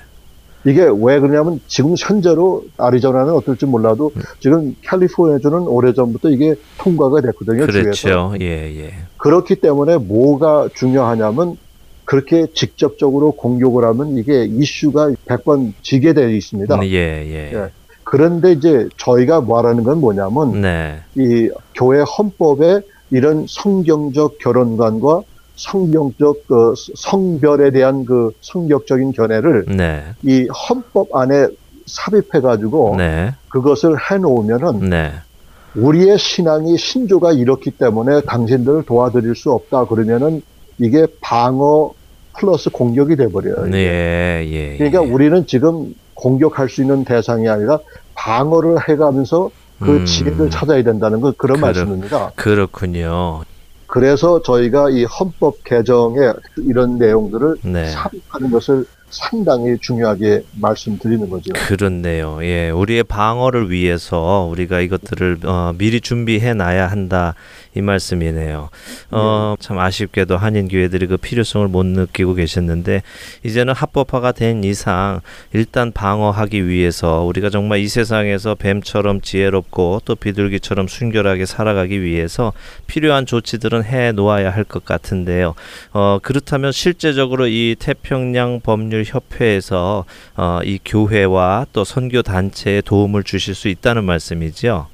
[0.66, 4.22] 이게 왜 그러냐면 지금 현재로 아리조나는 어떨지 몰라도 음.
[4.40, 7.66] 지금 캘리포니아주는 오래전부터 이게 통과가 됐거든요.
[7.66, 8.34] 그렇죠.
[8.40, 8.94] 예, 예.
[9.18, 11.58] 그렇기 때문에 뭐가 중요하냐면
[12.06, 16.86] 그렇게 직접적으로 공격을 하면 이게 이슈가 100번 지게 되어 있습니다.
[16.86, 17.52] 예, 예.
[17.54, 17.70] 예.
[18.04, 25.24] 그런데 이제 저희가 말하는 건 뭐냐면 네, 이 교회 헌법에 이런 성경적 결혼관과
[25.56, 31.48] 성경적 그 성별에 대한 그 성격적인 견해를 네, 이 헌법 안에
[31.86, 35.12] 삽입해 가지고 네, 그것을 해 놓으면은 네,
[35.76, 40.42] 우리의 신앙이 신조가 이렇기 때문에 당신들을 도와드릴 수 없다 그러면은
[40.80, 41.94] 이게 방어
[42.38, 43.68] 플러스 공격이 돼 버려요.
[43.68, 44.78] 네, 예.
[44.78, 45.08] 그러니까 예.
[45.08, 47.78] 우리는 지금 공격할 수 있는 대상이 아니라
[48.16, 50.06] 방어를 해가면서 그 음.
[50.06, 52.32] 지혜를 찾아야 된다는 건 그런 그렇- 말씀입니다.
[52.36, 53.42] 그렇군요.
[53.94, 57.86] 그래서 저희가 이 헌법 개정에 이런 내용들을 네.
[57.92, 61.54] 삽입하는 것을 상당히 중요하게 말씀드리는 거죠.
[61.54, 62.40] 그렇네요.
[62.42, 67.36] 예, 우리의 방어를 위해서 우리가 이것들을 어, 미리 준비해 놔야 한다.
[67.76, 68.70] 이 말씀이네요.
[69.12, 73.04] 어, 참 아쉽게도 한인 교회들이 그 필요성을 못 느끼고 계셨는데
[73.44, 75.22] 이제는 합법화가 된 이상
[75.54, 82.54] 일단 방어하기 위해서 우리가 정말 이 세상에서 뱀처럼 지혜롭고 또 비둘기처럼 순결하게 살아가기 위해서
[82.88, 85.56] 필요한 조치들은 해 놓아야 할 것 같은데요.
[85.92, 90.06] 어, 그렇다면 실제적으로 이 태평양 법률 협회에서
[90.36, 94.93] 어, 이 교회와 또 선교 단체에 도움을 주실 수 있다는 말씀이지요.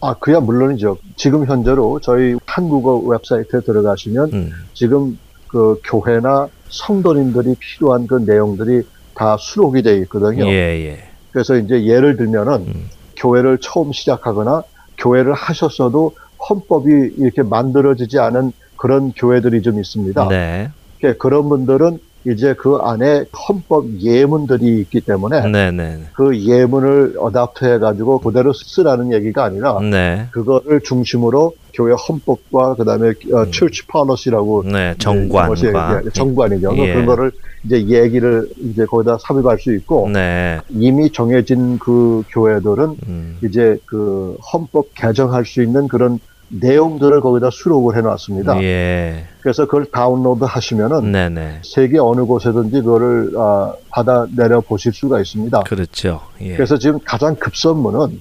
[0.00, 0.98] 아, 그야 물론이죠.
[1.16, 4.52] 지금 현재로 저희 한국어 웹사이트에 들어가시면 음.
[4.72, 8.82] 지금 그 교회나 성도님들이 필요한 그 내용들이
[9.14, 10.46] 다 수록이 되어 있거든요.
[10.46, 11.04] 예, 예.
[11.32, 12.88] 그래서 이제 예를 들면은 음.
[13.16, 14.62] 교회를 처음 시작하거나
[14.96, 16.14] 교회를 하셨어도
[16.48, 20.28] 헌법이 이렇게 만들어지지 않은 그런 교회들이 좀 있습니다.
[20.28, 20.70] 네.
[20.98, 26.00] 그러니까 그런 분들은 이제 그 안에 헌법 예문들이 있기 때문에 네, 네.
[26.12, 30.26] 그 예문을 어답트 해 가지고 그대로 쓰라는 얘기가 아니라 네.
[30.30, 36.76] 그거를 중심으로 교회 헌법과 그다음에 어, church policy라고 네, 정관과 정관과 정관이죠.
[36.76, 36.94] 예.
[36.94, 37.32] 그거를
[37.64, 40.60] 이제 얘기를 이제 거기다 삽입할 수 있고 네.
[40.68, 43.38] 이미 정해진 그 교회들은 음.
[43.44, 46.18] 이제 그 헌법 개정할 수 있는 그런
[46.50, 48.62] 내용들을 거기다 수록을 해놨습니다.
[48.62, 49.24] 예.
[49.40, 51.60] 그래서 그걸 다운로드 하시면은 네, 네.
[51.62, 55.60] 세계 어느 곳에든지 그거를 아, 받아 내려 보실 수가 있습니다.
[55.60, 56.20] 그렇죠.
[56.40, 56.54] 예.
[56.56, 58.20] 그래서 지금 가장 급선무는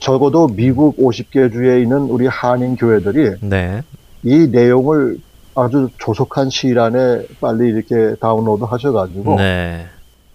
[0.00, 3.82] 적어도 미국 50개 주에 있는 우리 한인 교회들이 네.
[4.22, 5.18] 이 내용을
[5.54, 9.86] 아주 조속한 시일 안에 빨리 이렇게 다운로드 하셔가지고 네.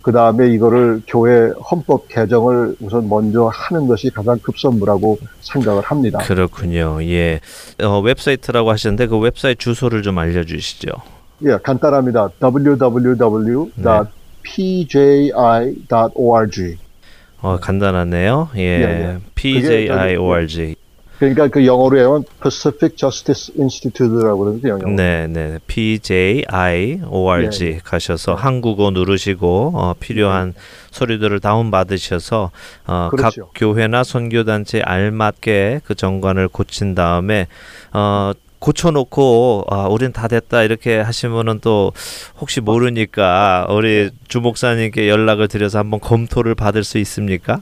[0.07, 6.19] 그 다음에 이거를 교회 헌법 개정을 우선 먼저 하는 것이 가장 급선무라고 생각을 합니다.
[6.19, 7.03] 그렇군요.
[7.03, 7.41] 예.
[7.83, 10.91] 어, 웹사이트라고 하셨는데 그 웹사이트 주소를 좀 알려 주시죠.
[11.43, 12.29] 예, 간단합니다.
[12.41, 13.67] www.pji.org.
[17.41, 18.49] 어, 간단하네요.
[18.55, 18.61] 예.
[18.61, 19.17] 예, 예.
[19.35, 20.75] PJIORG.
[21.19, 24.87] 그러니까 그 영어로 하면 Pacific Justice Institute라고 그러는데 영어.
[24.89, 25.57] 네, 네.
[25.65, 26.45] PJIORG
[27.65, 30.53] 예, 가셔서 한국어 누르시고 어, 필요한
[30.91, 32.51] 서류들을 다운 받으셔서
[32.85, 33.49] 어, 각 그렇죠.
[33.55, 37.47] 교회나 선교 단체에 알맞게 그 정관을 고친 다음에
[37.93, 41.93] 어 고쳐놓고 아 우린 다 됐다 이렇게 하시면은 또
[42.39, 47.61] 혹시 모르니까 우리 주 목사님께 연락을 드려서 한번 검토를 받을 수 있습니까?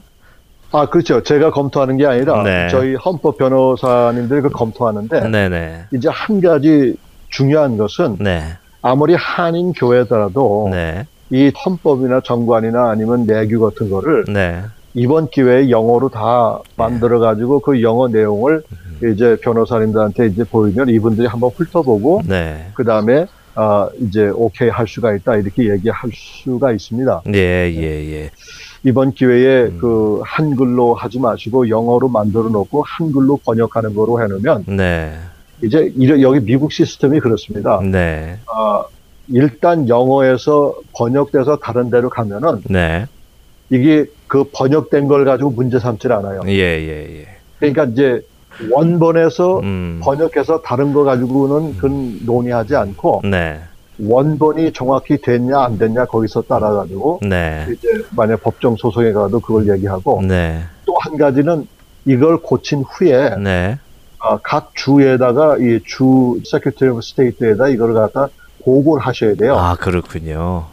[0.72, 1.22] 아, 그렇죠.
[1.22, 2.68] 제가 검토하는 게 아니라 네.
[2.68, 6.96] 저희 헌법 변호사님들이 그 검토하는데 네네 이제 한 가지
[7.30, 8.42] 중요한 것은 네
[8.82, 14.62] 아무리 한인 교회더라도 네 이 헌법이나 정관이나 아니면 내규 같은 거를 네
[14.94, 18.62] 이번 기회에 영어로 다 만들어 가지고 그 영어 내용을
[19.02, 19.12] 음.
[19.12, 22.70] 이제 변호사님들한테 이제 보이면 이분들이 한번 훑어보고 네.
[22.74, 23.26] 그 다음에
[23.56, 27.22] 아 이제 오케이 할 수가 있다 이렇게 얘기할 수가 있습니다.
[27.34, 27.38] 예,
[27.74, 28.30] 예, 예.
[28.84, 29.78] 이번 기회에 음.
[29.80, 35.18] 그 한글로 하지 마시고 영어로 만들어 놓고 한글로 번역하는 거로 해놓으면 네.
[35.62, 37.80] 이제 여기 미국 시스템이 그렇습니다.
[37.80, 38.38] 네.
[38.46, 38.84] 아,
[39.28, 43.06] 일단 영어에서 번역돼서 다른 데로 가면은 네.
[43.70, 46.42] 이게 그 번역된 걸 가지고 문제 삼질 않아요.
[46.46, 47.26] 예, 예, 예.
[47.58, 48.20] 그러니까 이제
[48.70, 50.00] 원본에서 음.
[50.02, 51.86] 번역해서 다른 거 가지고는 그
[52.24, 53.60] 논의하지 않고 네.
[53.98, 57.66] 원본이 정확히 됐냐 안 됐냐 거기서 따라 가지고 네.
[57.70, 60.62] 이제 만약 법정 소송에 가도 그걸 얘기하고 네.
[60.84, 61.66] 또한 가지는
[62.04, 63.78] 이걸 고친 후에 네.
[64.18, 68.28] 아, 각 주에다가 이 주 세크리터리 스테이트에다 이걸 갖다
[68.64, 69.54] 보고를 하셔야 돼요.
[69.56, 70.64] 아, 그렇군요.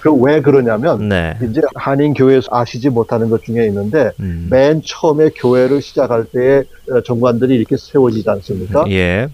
[0.00, 1.36] 그 왜 그러냐면 네.
[1.42, 4.48] 이제 한인 교회에서 아시지 못하는 것 중에 있는데 음.
[4.50, 8.84] 맨 처음에 교회를 시작할 때에 어, 정관들이 이렇게 세워지지 않습니까?
[8.90, 9.28] 예.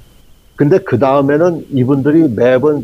[0.57, 2.83] 근데 그 다음에는 이분들이 매번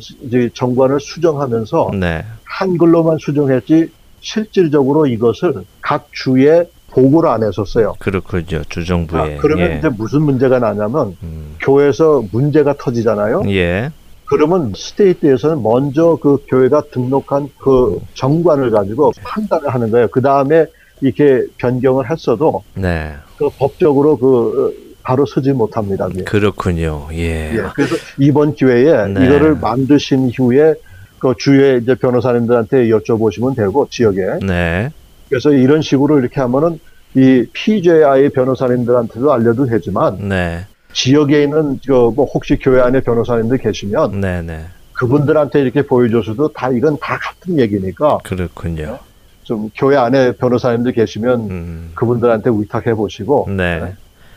[0.55, 2.25] 정관을 수정하면서 네.
[2.45, 7.95] 한글로만 수정했지 실질적으로 이것을 각 주에 보고를 안 했었어요.
[7.99, 8.59] 그렇군요.
[8.59, 9.39] 아, 주정부에.
[9.41, 9.79] 그러면 예.
[9.79, 11.57] 이제 무슨 문제가 나냐면 음.
[11.61, 13.45] 교회에서 문제가 터지잖아요.
[13.49, 13.91] 예.
[14.33, 20.09] 그러면 스테이트에서는 먼저 그 교회가 등록한 그 정관을 가지고 판단을 하는 거예요.
[20.09, 20.65] 그 다음에
[21.03, 23.13] 이렇게 변경을 했어도 네.
[23.37, 26.09] 그 법적으로 그 어, 바로 서지 못합니다.
[26.09, 26.25] 그게.
[26.25, 27.09] 그렇군요.
[27.13, 27.53] 예.
[27.55, 29.27] 예, 그래서 이번 기회에 네.
[29.27, 30.77] 이거를 만드신 후에
[31.19, 34.89] 그 주에 이제 변호사님들한테 여쭤보시면 되고 지역에 네.
[35.29, 36.81] 그래서 이런 식으로 이렇게 하면은
[37.15, 40.65] 이 PJI 변호사님들한테도 알려도 되지만 네.
[40.93, 44.67] 지역에 있는 그뭐 혹시 교회 안에 변호사님들 계시면 네, 네.
[44.93, 48.99] 그분들한테 이렇게 보여줘서도 다 이건 다 같은 얘기니까 그렇군요.
[49.43, 51.91] 좀 교회 안에 변호사님들 계시면 음.
[51.95, 53.95] 그분들한테 위탁해 보시고 네.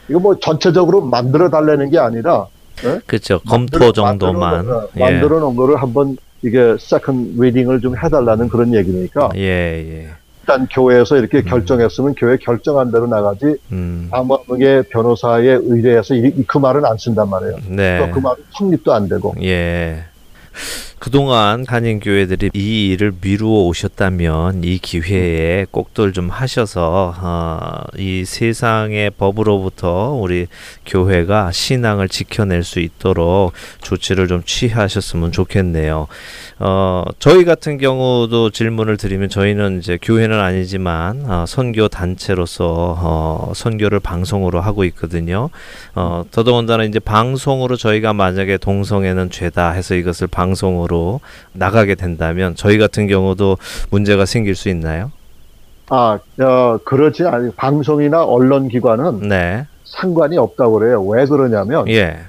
[0.09, 2.47] 이거 뭐 전체적으로 만들어 달라는 게 아니라
[3.05, 3.39] 그렇죠.
[3.41, 4.65] 검토 정도만.
[4.95, 9.41] 만들어, 놓은 거를 한번 이게 second reading을 좀 해달라는 그런 얘기니까 예.
[9.41, 10.09] 예.
[10.45, 10.55] 예.
[10.55, 11.45] 일단 교회에서 이렇게 음.
[11.45, 14.07] 결정했으면 교회 결정한 대로 나가지 음.
[14.11, 17.55] 아무개 변호사에 의뢰해서 이, 그 말은 안 쓴단 말이에요.
[17.69, 17.99] 네.
[17.99, 19.33] 또 그 말은 성립도 안 되고.
[19.41, 20.03] 예.
[20.97, 29.11] 그동안 한인 교회들이 이 일을 미루어 오셨다면 이 기회에 꼭들 좀 하셔서 어, 이 세상의
[29.11, 30.47] 법으로부터 우리
[30.85, 36.07] 교회가 신앙을 지켜낼 수 있도록 조치를 좀 취하셨으면 좋겠네요.
[36.57, 43.99] 어, 저희 같은 경우도 질문을 드리면 저희는 이제 교회는 아니지만 어, 선교 단체로서 어, 선교를
[43.99, 45.49] 방송으로 하고 있거든요.
[45.93, 50.94] 어, 더더군다나 이제 방송으로 저희가 만약에 동성애는 죄다 해서 이것을 방송으로
[51.53, 53.57] 나가게 된다면 저희 같은 경우도
[53.89, 55.11] 문제가 생길 수 있나요?
[55.89, 57.51] 아, 어, 그렇지 않아요.
[57.55, 59.65] 방송이나 언론기관은 네.
[59.83, 61.03] 상관이 없다고 그래요.
[61.03, 62.19] 왜 그러냐면 예.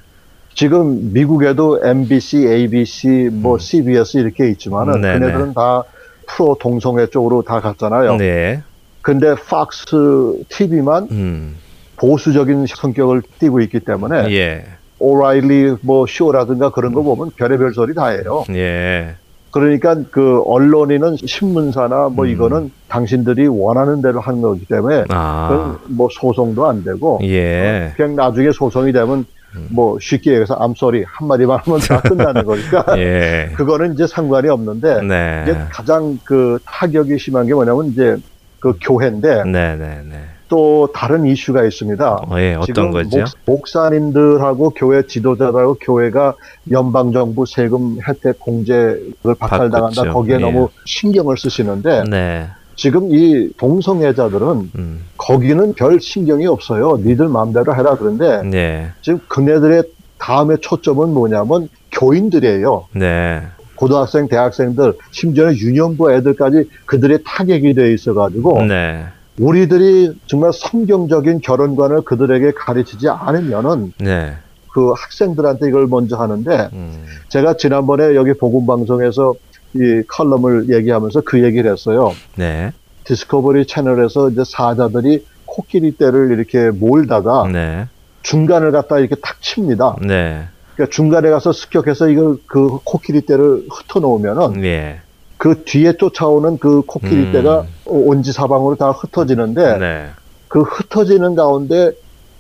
[0.54, 3.58] 지금 미국에도 MBC, ABC, 뭐 음.
[3.58, 5.18] CBS 이렇게 있지만은 네네.
[5.18, 5.84] 그네들은 다
[6.26, 8.16] 프로 동성애 쪽으로 다 갔잖아요.
[8.16, 8.62] 네.
[9.02, 11.56] 근데 팍스 TV만 음.
[11.96, 14.64] 보수적인 성격을 띠고 있기 때문에 예.
[14.98, 18.44] 오라일리 뭐 쇼라든가 그런 거 보면 별의별 소리 다 해요.
[18.50, 19.16] 예.
[19.50, 22.30] 그러니까 그 언론이는 신문사나 뭐 음.
[22.30, 25.48] 이거는 당신들이 원하는 대로 하는 거기 때문에 아.
[25.50, 27.92] 그건 뭐 소송도 안 되고 예.
[27.96, 29.24] 그냥 나중에 소송이 되면
[29.54, 29.68] 음.
[29.70, 33.50] 뭐 쉽게 얘기해서 암소리 한 마디만 하면 다 끝나는 거니까 예.
[33.56, 35.44] 그거는 이제 상관이 없는데 네.
[35.44, 38.16] 이제 가장 그 타격이 심한 게 뭐냐면 이제
[38.60, 40.24] 그 교회인데 네, 네, 네.
[40.48, 42.14] 또 다른 이슈가 있습니다.
[42.28, 43.24] 어, 예, 어떤 지금 거죠?
[43.44, 46.34] 목, 사님들하고 교회 지도자들하고 교회가
[46.70, 50.02] 연방 정부 세금 혜택 공제를 박탈당한다.
[50.02, 50.12] 바꿨죠.
[50.12, 50.38] 거기에 예.
[50.38, 52.46] 너무 신경을 쓰시는데 네.
[52.76, 55.00] 지금 이 동성애자들은 음.
[55.16, 56.98] 거기는 별 신경이 없어요.
[56.98, 58.90] 니들 마음대로 해라 그런데 네.
[59.00, 59.82] 지금 그네들의
[60.18, 62.86] 다음에 초점은 뭐냐면 교인들이에요.
[62.92, 63.42] 네.
[63.74, 69.04] 고등학생, 대학생들, 심지어는 유년부 애들까지 그들의 타격이 돼 있어가지고 네.
[69.38, 74.34] 우리들이 정말 성경적인 결혼관을 그들에게 가르치지 않으면은 네.
[74.72, 77.04] 그 학생들한테 이걸 먼저 하는데 음.
[77.28, 79.34] 제가 지난번에 여기 복음방송에서
[79.74, 82.12] 이 칼럼을 얘기하면서 그 얘기를 했어요.
[82.36, 82.72] 네.
[83.04, 87.86] 디스커버리 채널에서 이제 사자들이 코끼리 떼를 이렇게 몰다가 네.
[88.22, 89.96] 중간을 갖다 이렇게 탁 칩니다.
[90.02, 90.46] 네.
[90.74, 95.00] 그러니까 중간에 가서 습격해서 이걸 그 코끼리 떼를 흩어 놓으면은 예.
[95.46, 97.32] 그 뒤에 쫓아오는 그 코끼리 음.
[97.32, 100.06] 떼가 온지 사방으로 다 흩어지는데 네.
[100.48, 101.92] 그 흩어지는 가운데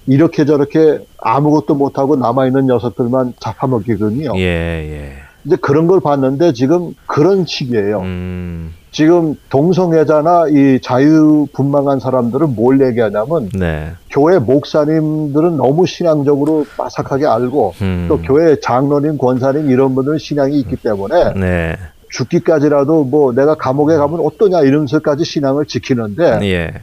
[0.08, 4.32] 이렇게 저렇게 아무것도 못하고 남아있는 녀석들만 잡아먹기거든요.
[4.38, 5.12] 예, 예.
[5.44, 8.00] 이제 그런 걸 봤는데 지금 그런 시기예요.
[8.00, 8.74] 음.
[8.90, 13.92] 지금 동성애자나 이 자유분방한 사람들은 뭘 얘기하냐면 네.
[14.10, 18.06] 교회 목사님들은 너무 신앙적으로 빠삭하게 알고 음.
[18.08, 21.76] 또 교회 장로님, 권사님 이런 분들은 신앙이 있기 때문에 네.
[22.10, 26.80] 죽기까지라도 뭐 내가 감옥에 가면 어떠냐 이러면서까지 신앙을 지키는데 예.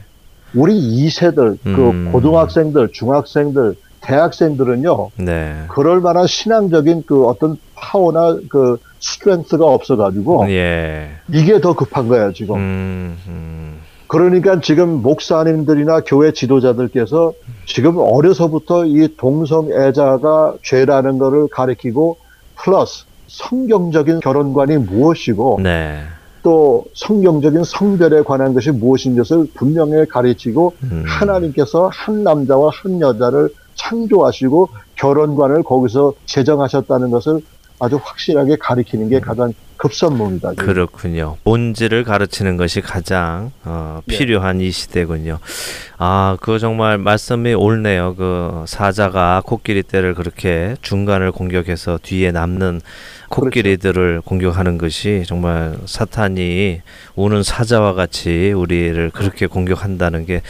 [0.54, 2.12] 우리 2세들, 그 음.
[2.12, 5.64] 고등학생들, 중학생들, 대학생들은요, 네.
[5.68, 11.10] 그럴 만한 신앙적인 그 어떤 파워나 그 스트렝스가 없어 가지고, 예.
[11.32, 12.56] 이게 더 급한 거예요, 지금.
[12.56, 13.18] 음.
[13.26, 13.80] 음.
[14.06, 17.32] 그러니까 지금 목사님들이나 교회 지도자들께서
[17.66, 22.18] 지금 어려서부터 이 동성애자가 죄라는 거를 가리키고,
[22.56, 26.02] 플러스 성경적인 결혼관이 무엇이고, 네.
[26.42, 31.04] 또 성경적인 성별에 관한 것이 무엇인 것을 분명히 가르치고, 음.
[31.06, 37.40] 하나님께서 한 남자와 한 여자를 창조하시고 결혼관을 거기서 제정하셨다는 것을
[37.80, 39.52] 아주 확실하게 가리키는 게 가장
[39.84, 40.50] 급선무입니다.
[40.52, 40.66] 지금.
[40.66, 41.36] 그렇군요.
[41.44, 44.16] 본질을 가르치는 것이 가장 어, 네.
[44.16, 45.38] 필요한 이 시대군요.
[45.98, 48.14] 아, 그거 정말 말씀이 옳네요.
[48.16, 52.80] 그 사자가 코끼리 떼를 그렇게 중간을 공격해서 뒤에 남는
[53.34, 56.80] 코끼리들을 공격하는 것이 정말 사탄이
[57.16, 60.42] 우는 사자와 같이 우리를 그렇게 공격한다는 게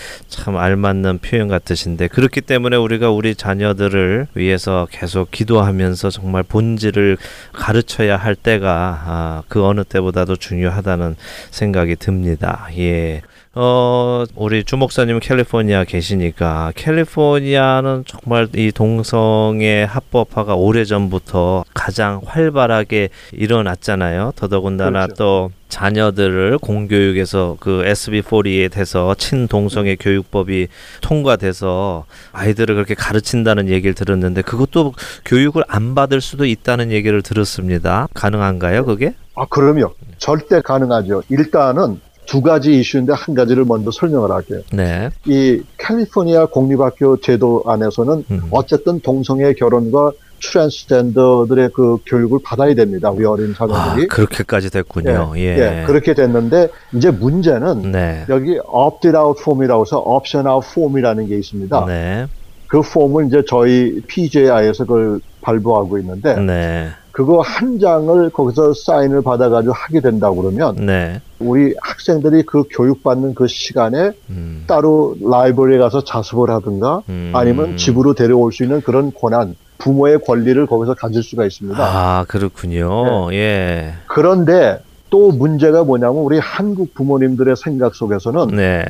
[0.45, 7.17] 참 알맞는 표현 같으신데 그렇기 때문에 우리가 우리 자녀들을 위해서 계속 기도하면서 정말 본질을
[7.53, 11.17] 가르쳐야 할 때가 아, 그 어느 때보다도 중요하다는
[11.51, 12.69] 생각이 듭니다.
[12.77, 13.23] 예.
[13.57, 24.33] 어, 우리 주 목사님은 캘리포니아 계시니까 캘리포니아는 정말 이 동성애 합법화가 오래전부터 가장 활발하게 일어났잖아요.
[24.35, 25.15] 더더군다나 그렇죠.
[25.15, 30.67] 또 자녀들을 공교육에서 그 SB40에 대해서 친동성애 교육법이
[31.01, 34.95] 통과돼서 아이들을 그렇게 가르친다는 얘기를 들었는데 그것도
[35.25, 38.09] 교육을 안 받을 수도 있다는 얘기를 들었습니다.
[38.15, 39.15] 가능한가요, 그게?
[39.37, 39.95] 아, 그럼요.
[40.19, 41.23] 절대 가능하죠.
[41.29, 44.61] 일단은 두 가지 이슈인데 한 가지를 먼저 설명을 할게요.
[44.73, 45.11] 네.
[45.27, 48.43] 이 캘리포니아 공립학교 제도 안에서는 음.
[48.51, 50.13] 어쨌든 동성애 결혼과
[50.43, 53.11] 트랜스젠더들의 그 교육을 받아야 됩니다.
[53.11, 54.09] 우리 어린 아, 자녀들이.
[54.09, 55.33] 그렇게까지 됐군요.
[55.37, 55.41] 예.
[55.41, 58.27] 예, 그렇게 됐는데 이제 문제는 네.
[58.29, 61.87] 여기 opt out 폼이라고 해서 option out 폼이라는 게 있습니다.
[61.87, 62.27] 네.
[62.67, 66.91] 그 폼을 이제 저희 PJI에서 그걸 발부하고 있는데 네.
[67.15, 71.21] 그거 한 장을 거기서 사인을 받아가지고 하게 된다고 그러면 네.
[71.39, 74.65] 우리 학생들이 그 교육받는 그 시간에 음.
[74.67, 77.31] 따로 라이브러리에 가서 자습을 하든가 음.
[77.33, 81.79] 아니면 집으로 데려올 수 있는 그런 권한, 부모의 권리를 거기서 가질 수가 있습니다.
[81.81, 83.31] 아, 그렇군요.
[83.31, 83.37] 네.
[83.37, 83.95] 예.
[84.09, 88.85] 그런데 또 문제가 뭐냐면 우리 한국 부모님들의 생각 속에서는 네.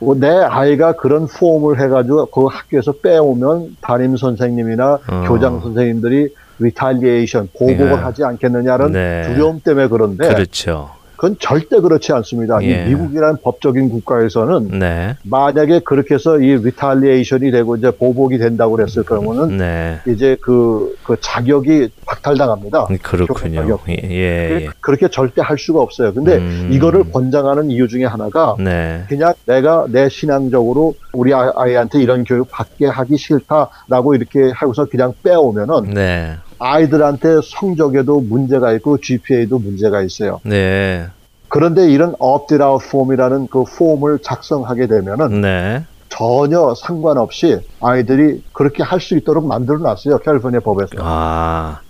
[0.00, 5.24] 어, 내 아이가 그런 form을 해가지고 그 학교에서 빼오면 담임 선생님이나 어.
[5.26, 7.94] 교장 선생님들이 retaliation 보복을 네.
[7.94, 9.22] 하지 않겠느냐는 네.
[9.26, 10.90] 두려움 때문에 그런데 그렇죠.
[11.16, 12.62] 그건 절대 그렇지 않습니다.
[12.62, 12.84] 예.
[12.84, 15.16] 이 미국이라는 법적인 국가에서는 네.
[15.24, 19.98] 만약에 그렇게 해서 이 retaliation이 되고 이제 보복이 된다고 그랬을 그러면은 네.
[20.06, 22.86] 이제 그, 그 자격이 박탈당합니다.
[23.02, 23.62] 그렇군요.
[23.62, 23.80] 자격.
[23.88, 23.94] 예.
[24.10, 24.68] 예.
[24.80, 26.12] 그렇게 절대 할 수가 없어요.
[26.12, 26.68] 근데 음.
[26.70, 29.04] 이거를 권장하는 이유 중에 하나가 네.
[29.08, 35.14] 그냥 내가 내 신앙적으로 우리 아- 아이한테 이런 교육 받게 하기 싫다라고 이렇게 하고서 그냥
[35.22, 36.36] 빼오면은 네.
[36.58, 40.40] 아이들한테 성적에도 문제가 있고 GPA도 문제가 있어요.
[40.44, 41.06] 네.
[41.48, 45.84] 그런데 이런 opt out 폼이라는 그 폼을 작성하게 되면은 네.
[46.08, 50.18] 전혀 상관없이 아이들이 그렇게 할 수 있도록 만들어 놨어요.
[50.18, 50.90] 캘리포니아 법에서.
[50.98, 51.80] 아.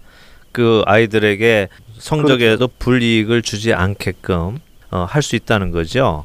[0.53, 2.73] 그 아이들에게 성적에도 그렇죠.
[2.79, 4.59] 불이익을 주지 않게끔
[4.91, 6.25] 어, 할 수 있다는 거죠.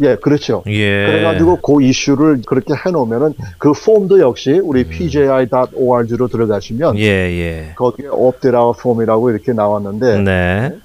[0.00, 0.62] 예, 그렇죠.
[0.66, 1.06] 예.
[1.06, 7.72] 그래가지고 그 이슈를 그렇게 해놓으면은 그 폼도 역시 우리 pji.org로 들어가시면 예, 예.
[7.76, 8.38] 거기에 out
[8.82, 10.76] 폼이라고 이렇게 나왔는데 네.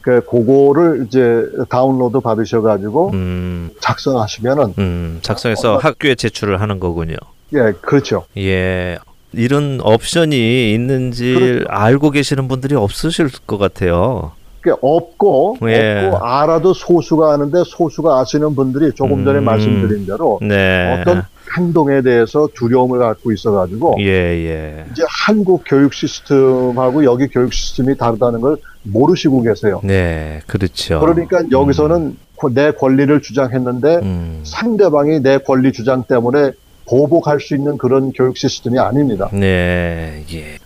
[0.00, 3.70] 그 그거를 이제 다운로드 받으셔가지고 음.
[3.80, 5.18] 작성하시면은 음.
[5.22, 7.16] 작성해서 학교에 제출을 하는 거군요.
[7.54, 8.24] 예, 그렇죠.
[8.38, 8.98] 예.
[9.32, 11.64] 이런 옵션이 있는지 그렇죠.
[11.68, 14.32] 알고 계시는 분들이 없으실 것 같아요.
[14.60, 16.04] 그 없고 예.
[16.10, 19.44] 없고 알아도 소수가 아는데 소수가 아시는 분들이 조금 전에 음.
[19.44, 20.98] 말씀드린 대로 네.
[21.00, 21.22] 어떤
[21.56, 24.84] 행동에 대해서 두려움을 갖고 있어가지고 예, 예.
[24.92, 29.80] 이제 한국 교육 시스템하고 여기 교육 시스템이 다르다는 걸 모르시고 계세요.
[29.82, 31.00] 네, 그렇죠.
[31.00, 34.40] 그러니까 여기서는 고- 내 권리를 주장했는데 음.
[34.44, 36.52] 상대방이 내 권리 주장 때문에
[36.86, 39.28] 보복할 수 있는 그런 교육 시스템이 아닙니다.
[39.32, 40.58] 네, 예,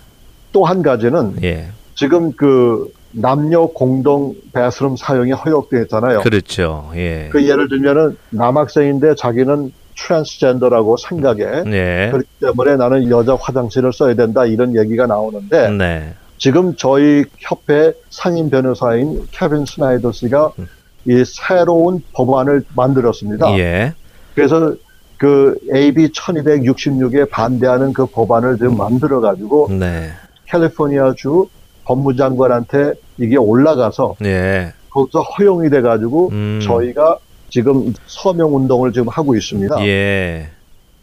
[0.53, 1.67] 또 한 가지는 예.
[1.95, 6.21] 지금 그 남녀 공동 bathroom 사용이 허용되어 있잖아요.
[6.21, 6.91] 그렇죠.
[6.97, 7.29] 예.
[7.31, 11.63] 그 예를 들면은 남학생인데 자기는 트랜스젠더라고 생각해.
[11.65, 12.11] 네.
[12.11, 16.15] 그렇기 때문에 나는 여자 화장실을 써야 된다 이런 얘기가 나오는데 네.
[16.39, 20.67] 지금 저희 협회 상임 변호사인 케빈 스나이더 씨가 음.
[21.07, 23.57] 이 새로운 법안을 만들었습니다.
[23.59, 23.95] 예.
[24.35, 24.75] 그래서
[25.17, 30.11] 그 AB 1266에 반대하는 그 법안을 지금 만들어 가지고 네.
[30.47, 31.49] 캘리포니아주
[31.85, 34.73] 법무장관한테 이게 올라가서 예.
[34.91, 36.61] 거기서 허용이 돼 가지고 음.
[36.63, 37.19] 저희가
[37.51, 39.85] 지금 서명 운동을 지금 하고 있습니다.
[39.87, 40.49] 예.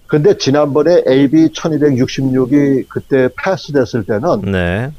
[0.08, 4.92] 근데 지난번에 AB 1266이 그때 패스됐을 때는 네.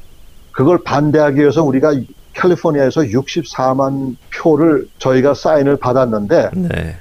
[0.51, 1.93] 그걸 반대하기 위해서 우리가
[2.33, 6.97] 캘리포니아에서 64만 표를 저희가 사인을 받았는데 네.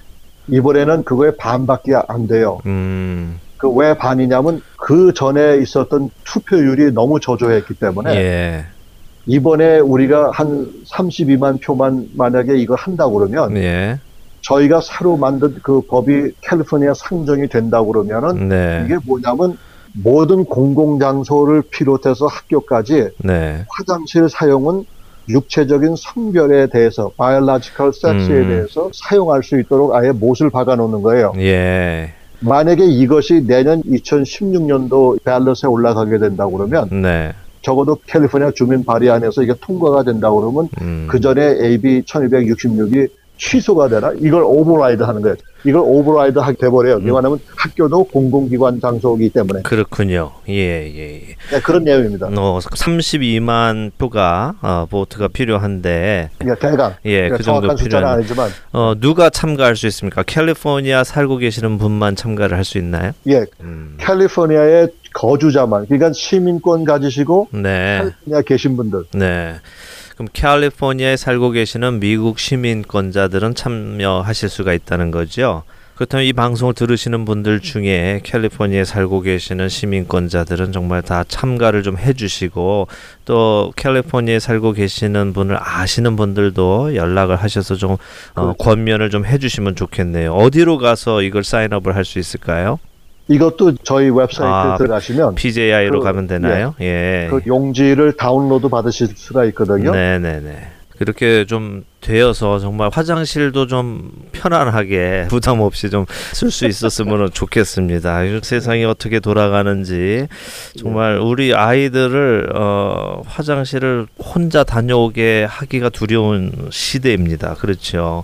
[0.49, 2.61] 이번에는 그거에 반밖에 안 돼요.
[2.67, 3.41] 음.
[3.57, 8.67] 그왜 반이냐면 그 전에 있었던 투표율이 너무 저조했기 때문에 예.
[9.27, 14.01] 이번에 우리가 한 32만 표만 만약에 이거 한다고 그러면 예.
[14.43, 18.83] 저희가 새로 만든 그 법이 캘리포니아 상정이 된다고 그러면은 네.
[18.85, 19.57] 이게 뭐냐면
[19.95, 23.65] 모든 공공장소를 비롯해서 학교까지 네.
[23.69, 24.85] 화장실 사용은
[25.29, 28.49] 육체적인 성별에 대해서 biological sex에 음.
[28.49, 31.33] 대해서 사용할 수 있도록 아예 못을 박아 놓는 거예요.
[31.39, 32.13] 예.
[32.41, 37.33] 만약에 이것이 내년 2016년도 밸런스에 올라가게 된다고 그러면 네.
[37.63, 41.07] 적어도 캘리포니아 주민 발의 안에서 이게 통과가 된다고 그러면 음.
[41.11, 43.09] 그 전에 AB 1266이
[43.47, 44.13] 취소가 되나?
[44.21, 45.35] 이걸 오버라이드 하는 거예요.
[45.65, 46.97] 이걸 오버라이드 하게 돼버려요.
[46.97, 47.07] 음.
[47.07, 49.63] 왜냐하면 학교도 공공기관 장소이기 때문에.
[49.63, 50.31] 그렇군요.
[50.49, 51.37] 예, 예, 예.
[51.51, 52.29] 네, 그런 내용입니다.
[52.37, 56.95] 어, 32만 표가 어, 보트가 필요한데 그러니까 대강.
[57.05, 60.23] 예, 그러니까 그 정도 정확한 숫자는 필요한 아니지만, 어, 누가 참가할 수 있습니까?
[60.23, 63.11] 캘리포니아 살고 계시는 분만 참가를 할 수 있나요?
[63.27, 63.97] 예, 음.
[63.99, 67.99] 캘리포니아의 거주자만, 그러니까 시민권 가지시고 네.
[68.03, 69.57] 캘리포니아 계신 분들, 네.
[70.23, 75.65] 그럼 캘리포니아에 살고 계시는 미국 시민권자들은 참여하실 수가 있다는 거죠.
[75.97, 82.87] 그렇다면 이 방송을 들으시는 분들 중에 캘리포니아에 살고 계시는 시민권자들은 정말 다 참가를 좀 해주시고
[83.25, 87.99] 또 캘리포니아에 살고 계시는 분을 아시는 분들도 연락을 하셔서 좀 어,
[88.35, 88.55] 그렇죠.
[88.59, 90.33] 권면을 좀 해주시면 좋겠네요.
[90.35, 92.79] 어디로 가서 이걸 사인업을 할 수 있을까요?
[93.33, 96.75] 이것도 저희 웹사이트에 아, 들어가시면 PJI로 그, 가면 되나요?
[96.81, 97.29] 예.
[97.31, 99.93] 그 용지를 다운로드 받으실 수가 있거든요.
[99.93, 100.69] 네 네 네.
[100.99, 108.21] 그렇게 좀 되어서 정말 화장실도 좀 편안하게 부담 없이 좀 쓸 수 있었으면 좋겠습니다.
[108.43, 110.29] 세상이 어떻게 돌아가는지
[110.79, 117.55] 정말 우리 아이들을 어, 화장실을 혼자 다녀오게 하기가 두려운 시대입니다.
[117.55, 118.23] 그렇죠.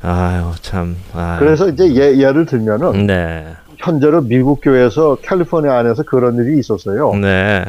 [0.00, 0.96] 아유 참.
[1.12, 1.40] 아유.
[1.40, 3.44] 그래서 이제 예, 예를 들면은 네.
[3.78, 7.14] 현재로 미국 교회에서 캘리포니아 안에서 그런 일이 있었어요.
[7.14, 7.64] 네.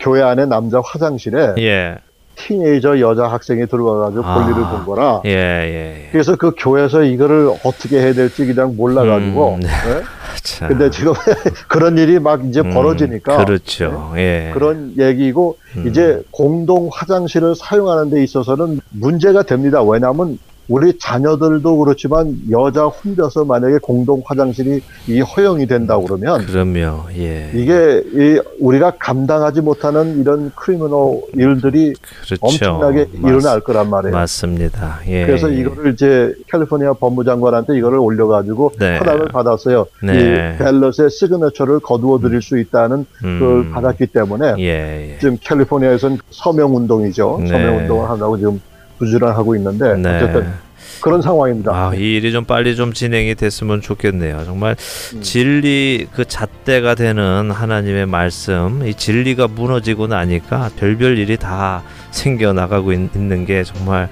[0.00, 1.98] 교회 안에 남자 화장실에 예.
[2.34, 4.34] 티네이저 여자 학생이 들어와가지고 아.
[4.34, 5.22] 볼일을 본 거라.
[5.26, 5.30] 예.
[5.30, 6.04] 예.
[6.04, 6.08] 예.
[6.10, 9.54] 그래서 그 교회에서 이거를 어떻게 해야 될지 그냥 몰라가지고.
[9.54, 9.68] 음, 네.
[9.68, 10.02] 네?
[10.42, 10.68] 참.
[10.68, 11.12] 근데 지금
[11.68, 13.44] 그런 일이 막 이제 음, 벌어지니까.
[13.44, 14.12] 그렇죠.
[14.16, 14.50] 예.
[14.54, 15.86] 그런 얘기고 음.
[15.86, 19.82] 이제 공동 화장실을 사용하는 데 있어서는 문제가 됩니다.
[19.82, 20.38] 왜냐하면
[20.72, 27.02] 우리 자녀들도 그렇지만 여자 혼자서 만약에 공동 화장실이 이 허용이 된다 그러면 그럼요.
[27.18, 27.50] 예.
[27.52, 31.92] 이게 이 우리가 감당하지 못하는 이런 크리미널 일들이
[32.24, 32.36] 그렇죠.
[32.40, 34.14] 엄청나게 맞- 일어날 거란 말이에요.
[34.14, 35.00] 맞습니다.
[35.08, 35.26] 예.
[35.26, 38.96] 그래서 이거를 이제 캘리포니아 법무장관한테 이거를 올려가지고 네.
[38.96, 39.84] 허락을 받았어요.
[40.02, 40.12] 네.
[40.14, 45.18] 이 벨럿의 시그너처를 거두어 드릴 수 있다는 그걸 음, 받았기 때문에 예, 예.
[45.20, 47.40] 지금 캘리포니아에서는 서명 운동이죠.
[47.42, 47.48] 네.
[47.48, 48.58] 서명 운동을 하려고 지금
[49.02, 50.16] 부지런하고 있는데 네.
[50.16, 50.52] 어쨌든
[51.00, 51.72] 그런 상황입니다.
[51.72, 54.44] 아, 이 일이 좀 빨리 좀 진행이 됐으면 좋겠네요.
[54.44, 54.76] 정말
[55.14, 55.20] 음.
[55.20, 61.82] 진리 그 잣대가 되는 하나님의 말씀, 이 진리가 무너지고 나니까 별별 일이 다
[62.12, 64.08] 생겨 나가고 있는 게 정말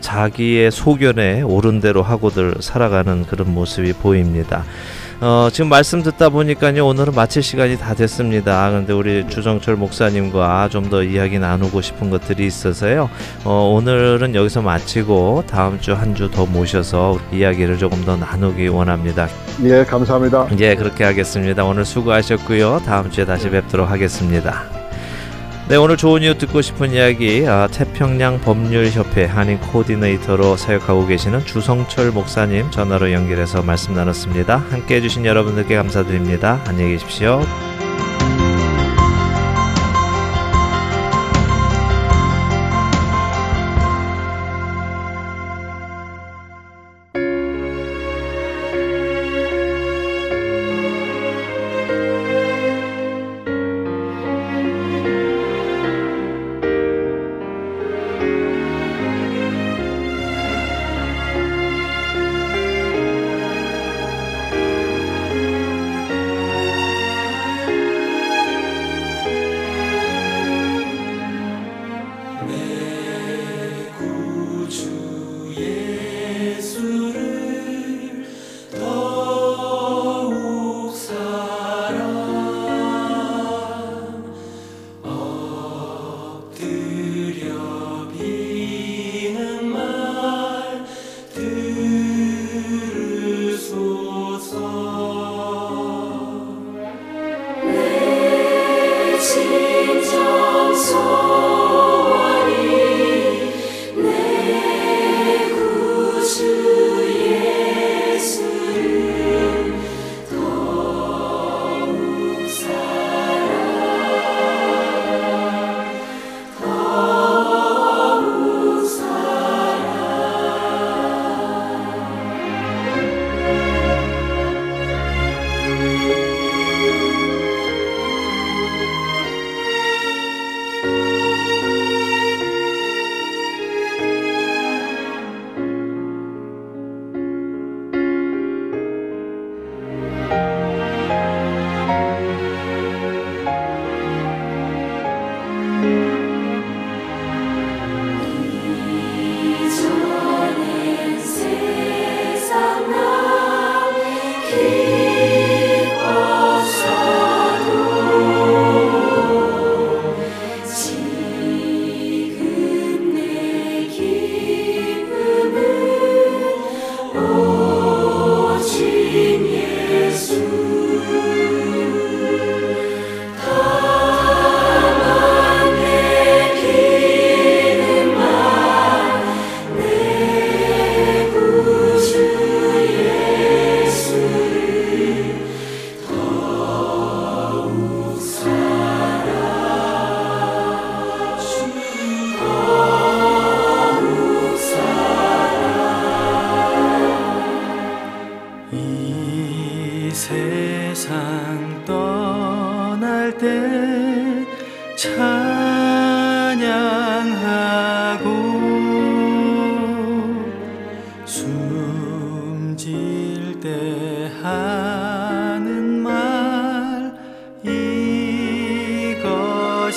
[0.00, 4.64] 자기의 소견에 옳은 대로 하고들 살아가는 그런 모습이 보입니다.
[5.24, 8.72] 어, 지금 말씀 듣다 보니까요, 오늘은 마칠 시간이 다 됐습니다.
[8.72, 13.08] 근데 우리 주정철 목사님과 좀 더 이야기 나누고 싶은 것들이 있어서요.
[13.44, 19.28] 어, 오늘은 여기서 마치고 다음 주 한 주 더 모셔서 이야기를 조금 더 나누기 원합니다.
[19.62, 20.48] 예, 감사합니다.
[20.58, 21.64] 예, 그렇게 하겠습니다.
[21.64, 22.82] 오늘 수고하셨고요.
[22.84, 24.81] 다음 주에 다시 뵙도록 하겠습니다.
[25.72, 32.10] 네, 오늘 좋은 이유 듣고 싶은 이야기 아, 태평양 법률협회 한인 코디네이터로 사역하고 계시는 주성철
[32.10, 34.58] 목사님 전화로 연결해서 말씀 나눴습니다.
[34.68, 36.62] 함께 해 주신 여러분들께 감사드립니다.
[36.66, 37.40] 안녕히 계십시오.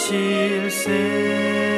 [0.06, 1.76] 이것일세 예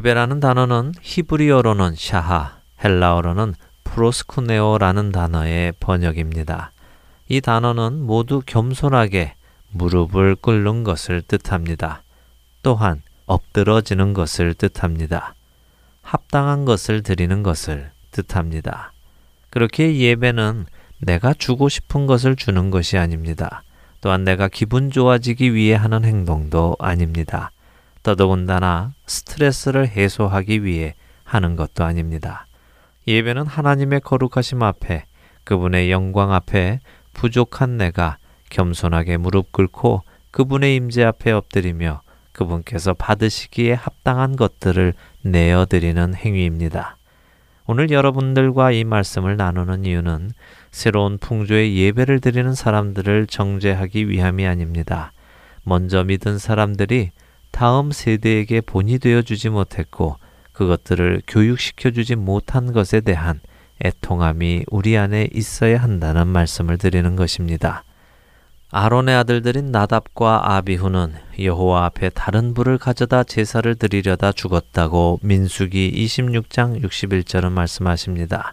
[0.00, 3.54] 배라는 단어는 히브리어로는 샤하, 헬라어로는
[3.84, 6.72] 프로스쿠네오라는 단어의 번역입니다.
[7.28, 9.34] 이 단어는 모두 겸손하게
[9.72, 12.02] 무릎을 꿇는 것을 뜻합니다.
[12.62, 15.34] 또한 엎드러지는 것을 뜻합니다.
[16.00, 18.92] 합당한 것을 드리는 것을 뜻합니다.
[19.50, 20.64] 그렇게 예배는
[20.98, 23.62] 내가 주고 싶은 것을 주는 것이 아닙니다.
[24.00, 27.50] 또한 내가 기분 좋아지기 위해 하는 행동도 아닙니다.
[28.04, 30.94] 더더군다나 스트레스를 해소하기 위해
[31.24, 32.46] 하는 것도 아닙니다.
[33.08, 35.06] 예배는 하나님의 거룩하심 앞에
[35.42, 36.80] 그분의 영광 앞에
[37.14, 38.18] 부족한 내가
[38.50, 42.02] 겸손하게 무릎 꿇고 그분의 임재 앞에 엎드리며
[42.32, 44.92] 그분께서 받으시기에 합당한 것들을
[45.22, 46.96] 내어 드리는 행위입니다.
[47.66, 50.32] 오늘 여러분들과 이 말씀을 나누는 이유는
[50.70, 55.12] 새로운 풍조의 예배를 드리는 사람들을 정죄하기 위함이 아닙니다.
[55.62, 57.12] 먼저 믿은 사람들이
[57.54, 60.16] 다음 세대에게 본이 되어 주지 못했고
[60.52, 63.38] 그것들을 교육시켜 주지 못한 것에 대한
[63.84, 67.84] 애통함이 우리 안에 있어야 한다는 말씀을 드리는 것입니다.
[68.72, 77.52] 아론의 아들들인 나답과 아비후는 여호와 앞에 다른 불을 가져다 제사를 드리려다 죽었다고 민수기 26장 61절은
[77.52, 78.52] 말씀하십니다.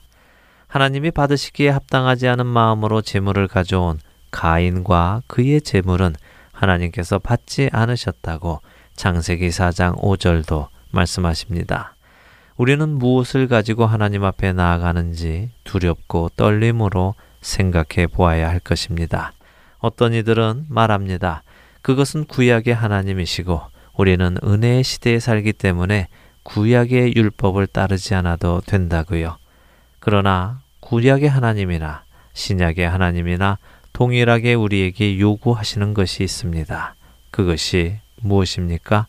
[0.67, 3.97] 하나님이 받으시기에 합당하지 않은 마음으로 제물을 가져온
[4.29, 6.13] 가인과 그의 제물은
[6.51, 8.61] 하나님께서 받지 않으셨다고
[9.01, 11.95] 장세기 4장 5절도 말씀하십니다.
[12.55, 19.33] 우리는 무엇을 가지고 하나님 앞에 나아가는지 두렵고 떨림으로 생각해 보아야 할 것입니다.
[19.79, 21.41] 어떤 이들은 말합니다.
[21.81, 23.63] 그것은 구약의 하나님이시고
[23.97, 26.07] 우리는 은혜의 시대에 살기 때문에
[26.43, 29.37] 구약의 율법을 따르지 않아도 된다고요.
[29.99, 33.57] 그러나 구약의 하나님이나 신약의 하나님이나
[33.93, 36.93] 동일하게 우리에게 요구하시는 것이 있습니다.
[37.31, 39.07] 그것이 무엇입니까?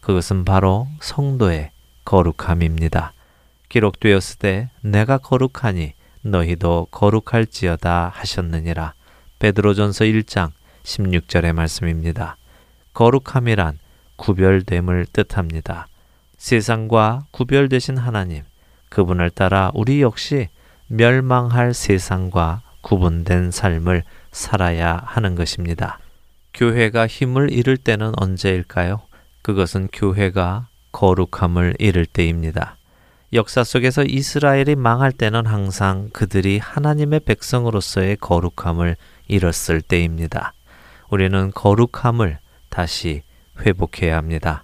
[0.00, 1.70] 그것은 바로 성도의
[2.04, 3.12] 거룩함입니다.
[3.68, 8.94] 기록되었을 때 내가 거룩하니 너희도 거룩할지어다 하셨느니라.
[9.38, 10.50] 베드로전서 1장
[10.84, 12.36] 16절의 말씀입니다.
[12.92, 13.78] 거룩함이란
[14.16, 15.88] 구별됨을 뜻합니다.
[16.36, 18.44] 세상과 구별되신 하나님,
[18.90, 20.48] 그분을 따라 우리 역시
[20.86, 25.98] 멸망할 세상과 구분된 삶을 살아야 하는 것입니다.
[26.54, 29.00] 교회가 힘을 잃을 때는 언제일까요?
[29.42, 32.76] 그것은 교회가 거룩함을 잃을 때입니다.
[33.32, 38.96] 역사 속에서 이스라엘이 망할 때는 항상 그들이 하나님의 백성으로서의 거룩함을
[39.26, 40.52] 잃었을 때입니다.
[41.10, 42.38] 우리는 거룩함을
[42.68, 43.22] 다시
[43.60, 44.62] 회복해야 합니다.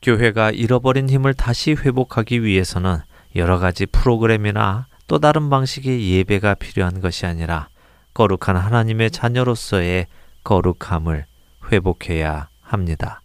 [0.00, 3.00] 교회가 잃어버린 힘을 다시 회복하기 위해서는
[3.36, 7.68] 여러 가지 프로그램이나 또 다른 방식의 예배가 필요한 것이 아니라
[8.14, 10.06] 거룩한 하나님의 자녀로서의
[10.48, 11.26] 거룩함을
[11.70, 13.20] 회복해야 합니다.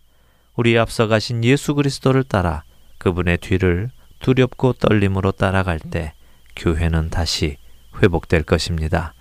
[0.57, 2.63] 우리 앞서 가신 예수 그리스도를 따라
[2.97, 6.15] 그분의 뒤를 두렵고 떨림으로 따라갈 때
[6.57, 7.55] 교회는 다시
[8.01, 9.13] 회복될 것입니다.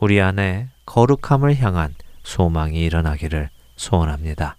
[0.00, 4.56] 우리 안에 거룩함을 향한 소망이 일어나기를 소원합니다.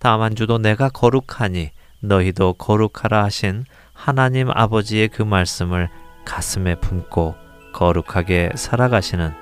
[0.00, 1.70] 한 주도 내가 거룩하니
[2.00, 5.90] 너희도 거룩하라 하신 하나님 아버지의 그 말씀을
[6.24, 7.34] 가슴에 품고
[7.74, 9.41] 거룩하게 살아가시는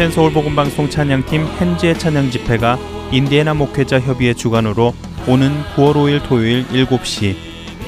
[0.00, 2.78] 하트앤서울 복음방송 찬양팀 hen지의 찬양 집회가
[3.12, 4.94] 인디애나 목회자 협의회 주관으로
[5.28, 7.36] 오는 9월 5일 토요일 7시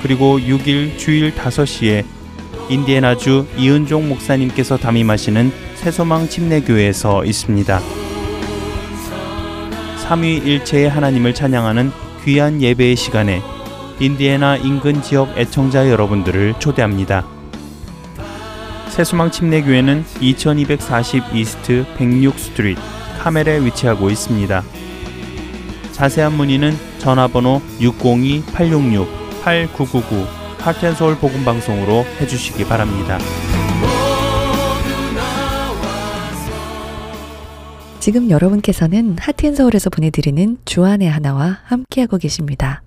[0.03, 2.05] 그리고 6일 주일 5시에
[2.69, 7.81] 인디애나주 이은종 목사님께서 담임하시는 새소망 침례교회에서 있습니다.
[9.97, 11.93] 삼위일체의 하나님을 찬양하는
[12.25, 13.41] 귀한 예배의 시간에
[14.01, 17.42] 인디애나 인근 지역 애청자 여러분들을 초대합니다.
[18.93, 22.79] 새소망 침례교회는 2240 East 106 Street
[23.21, 24.63] Carmel에 위치하고 있습니다.
[25.93, 30.27] 자세한 문의는 전화번호 602-866-8999
[30.59, 33.19] 하트앤서울 복음방송으로 해주시기 바랍니다.
[37.99, 42.81] 지금 여러분께서는 하트앤서울에서 보내드리는 주안의 하나와 함께하고 계십니다.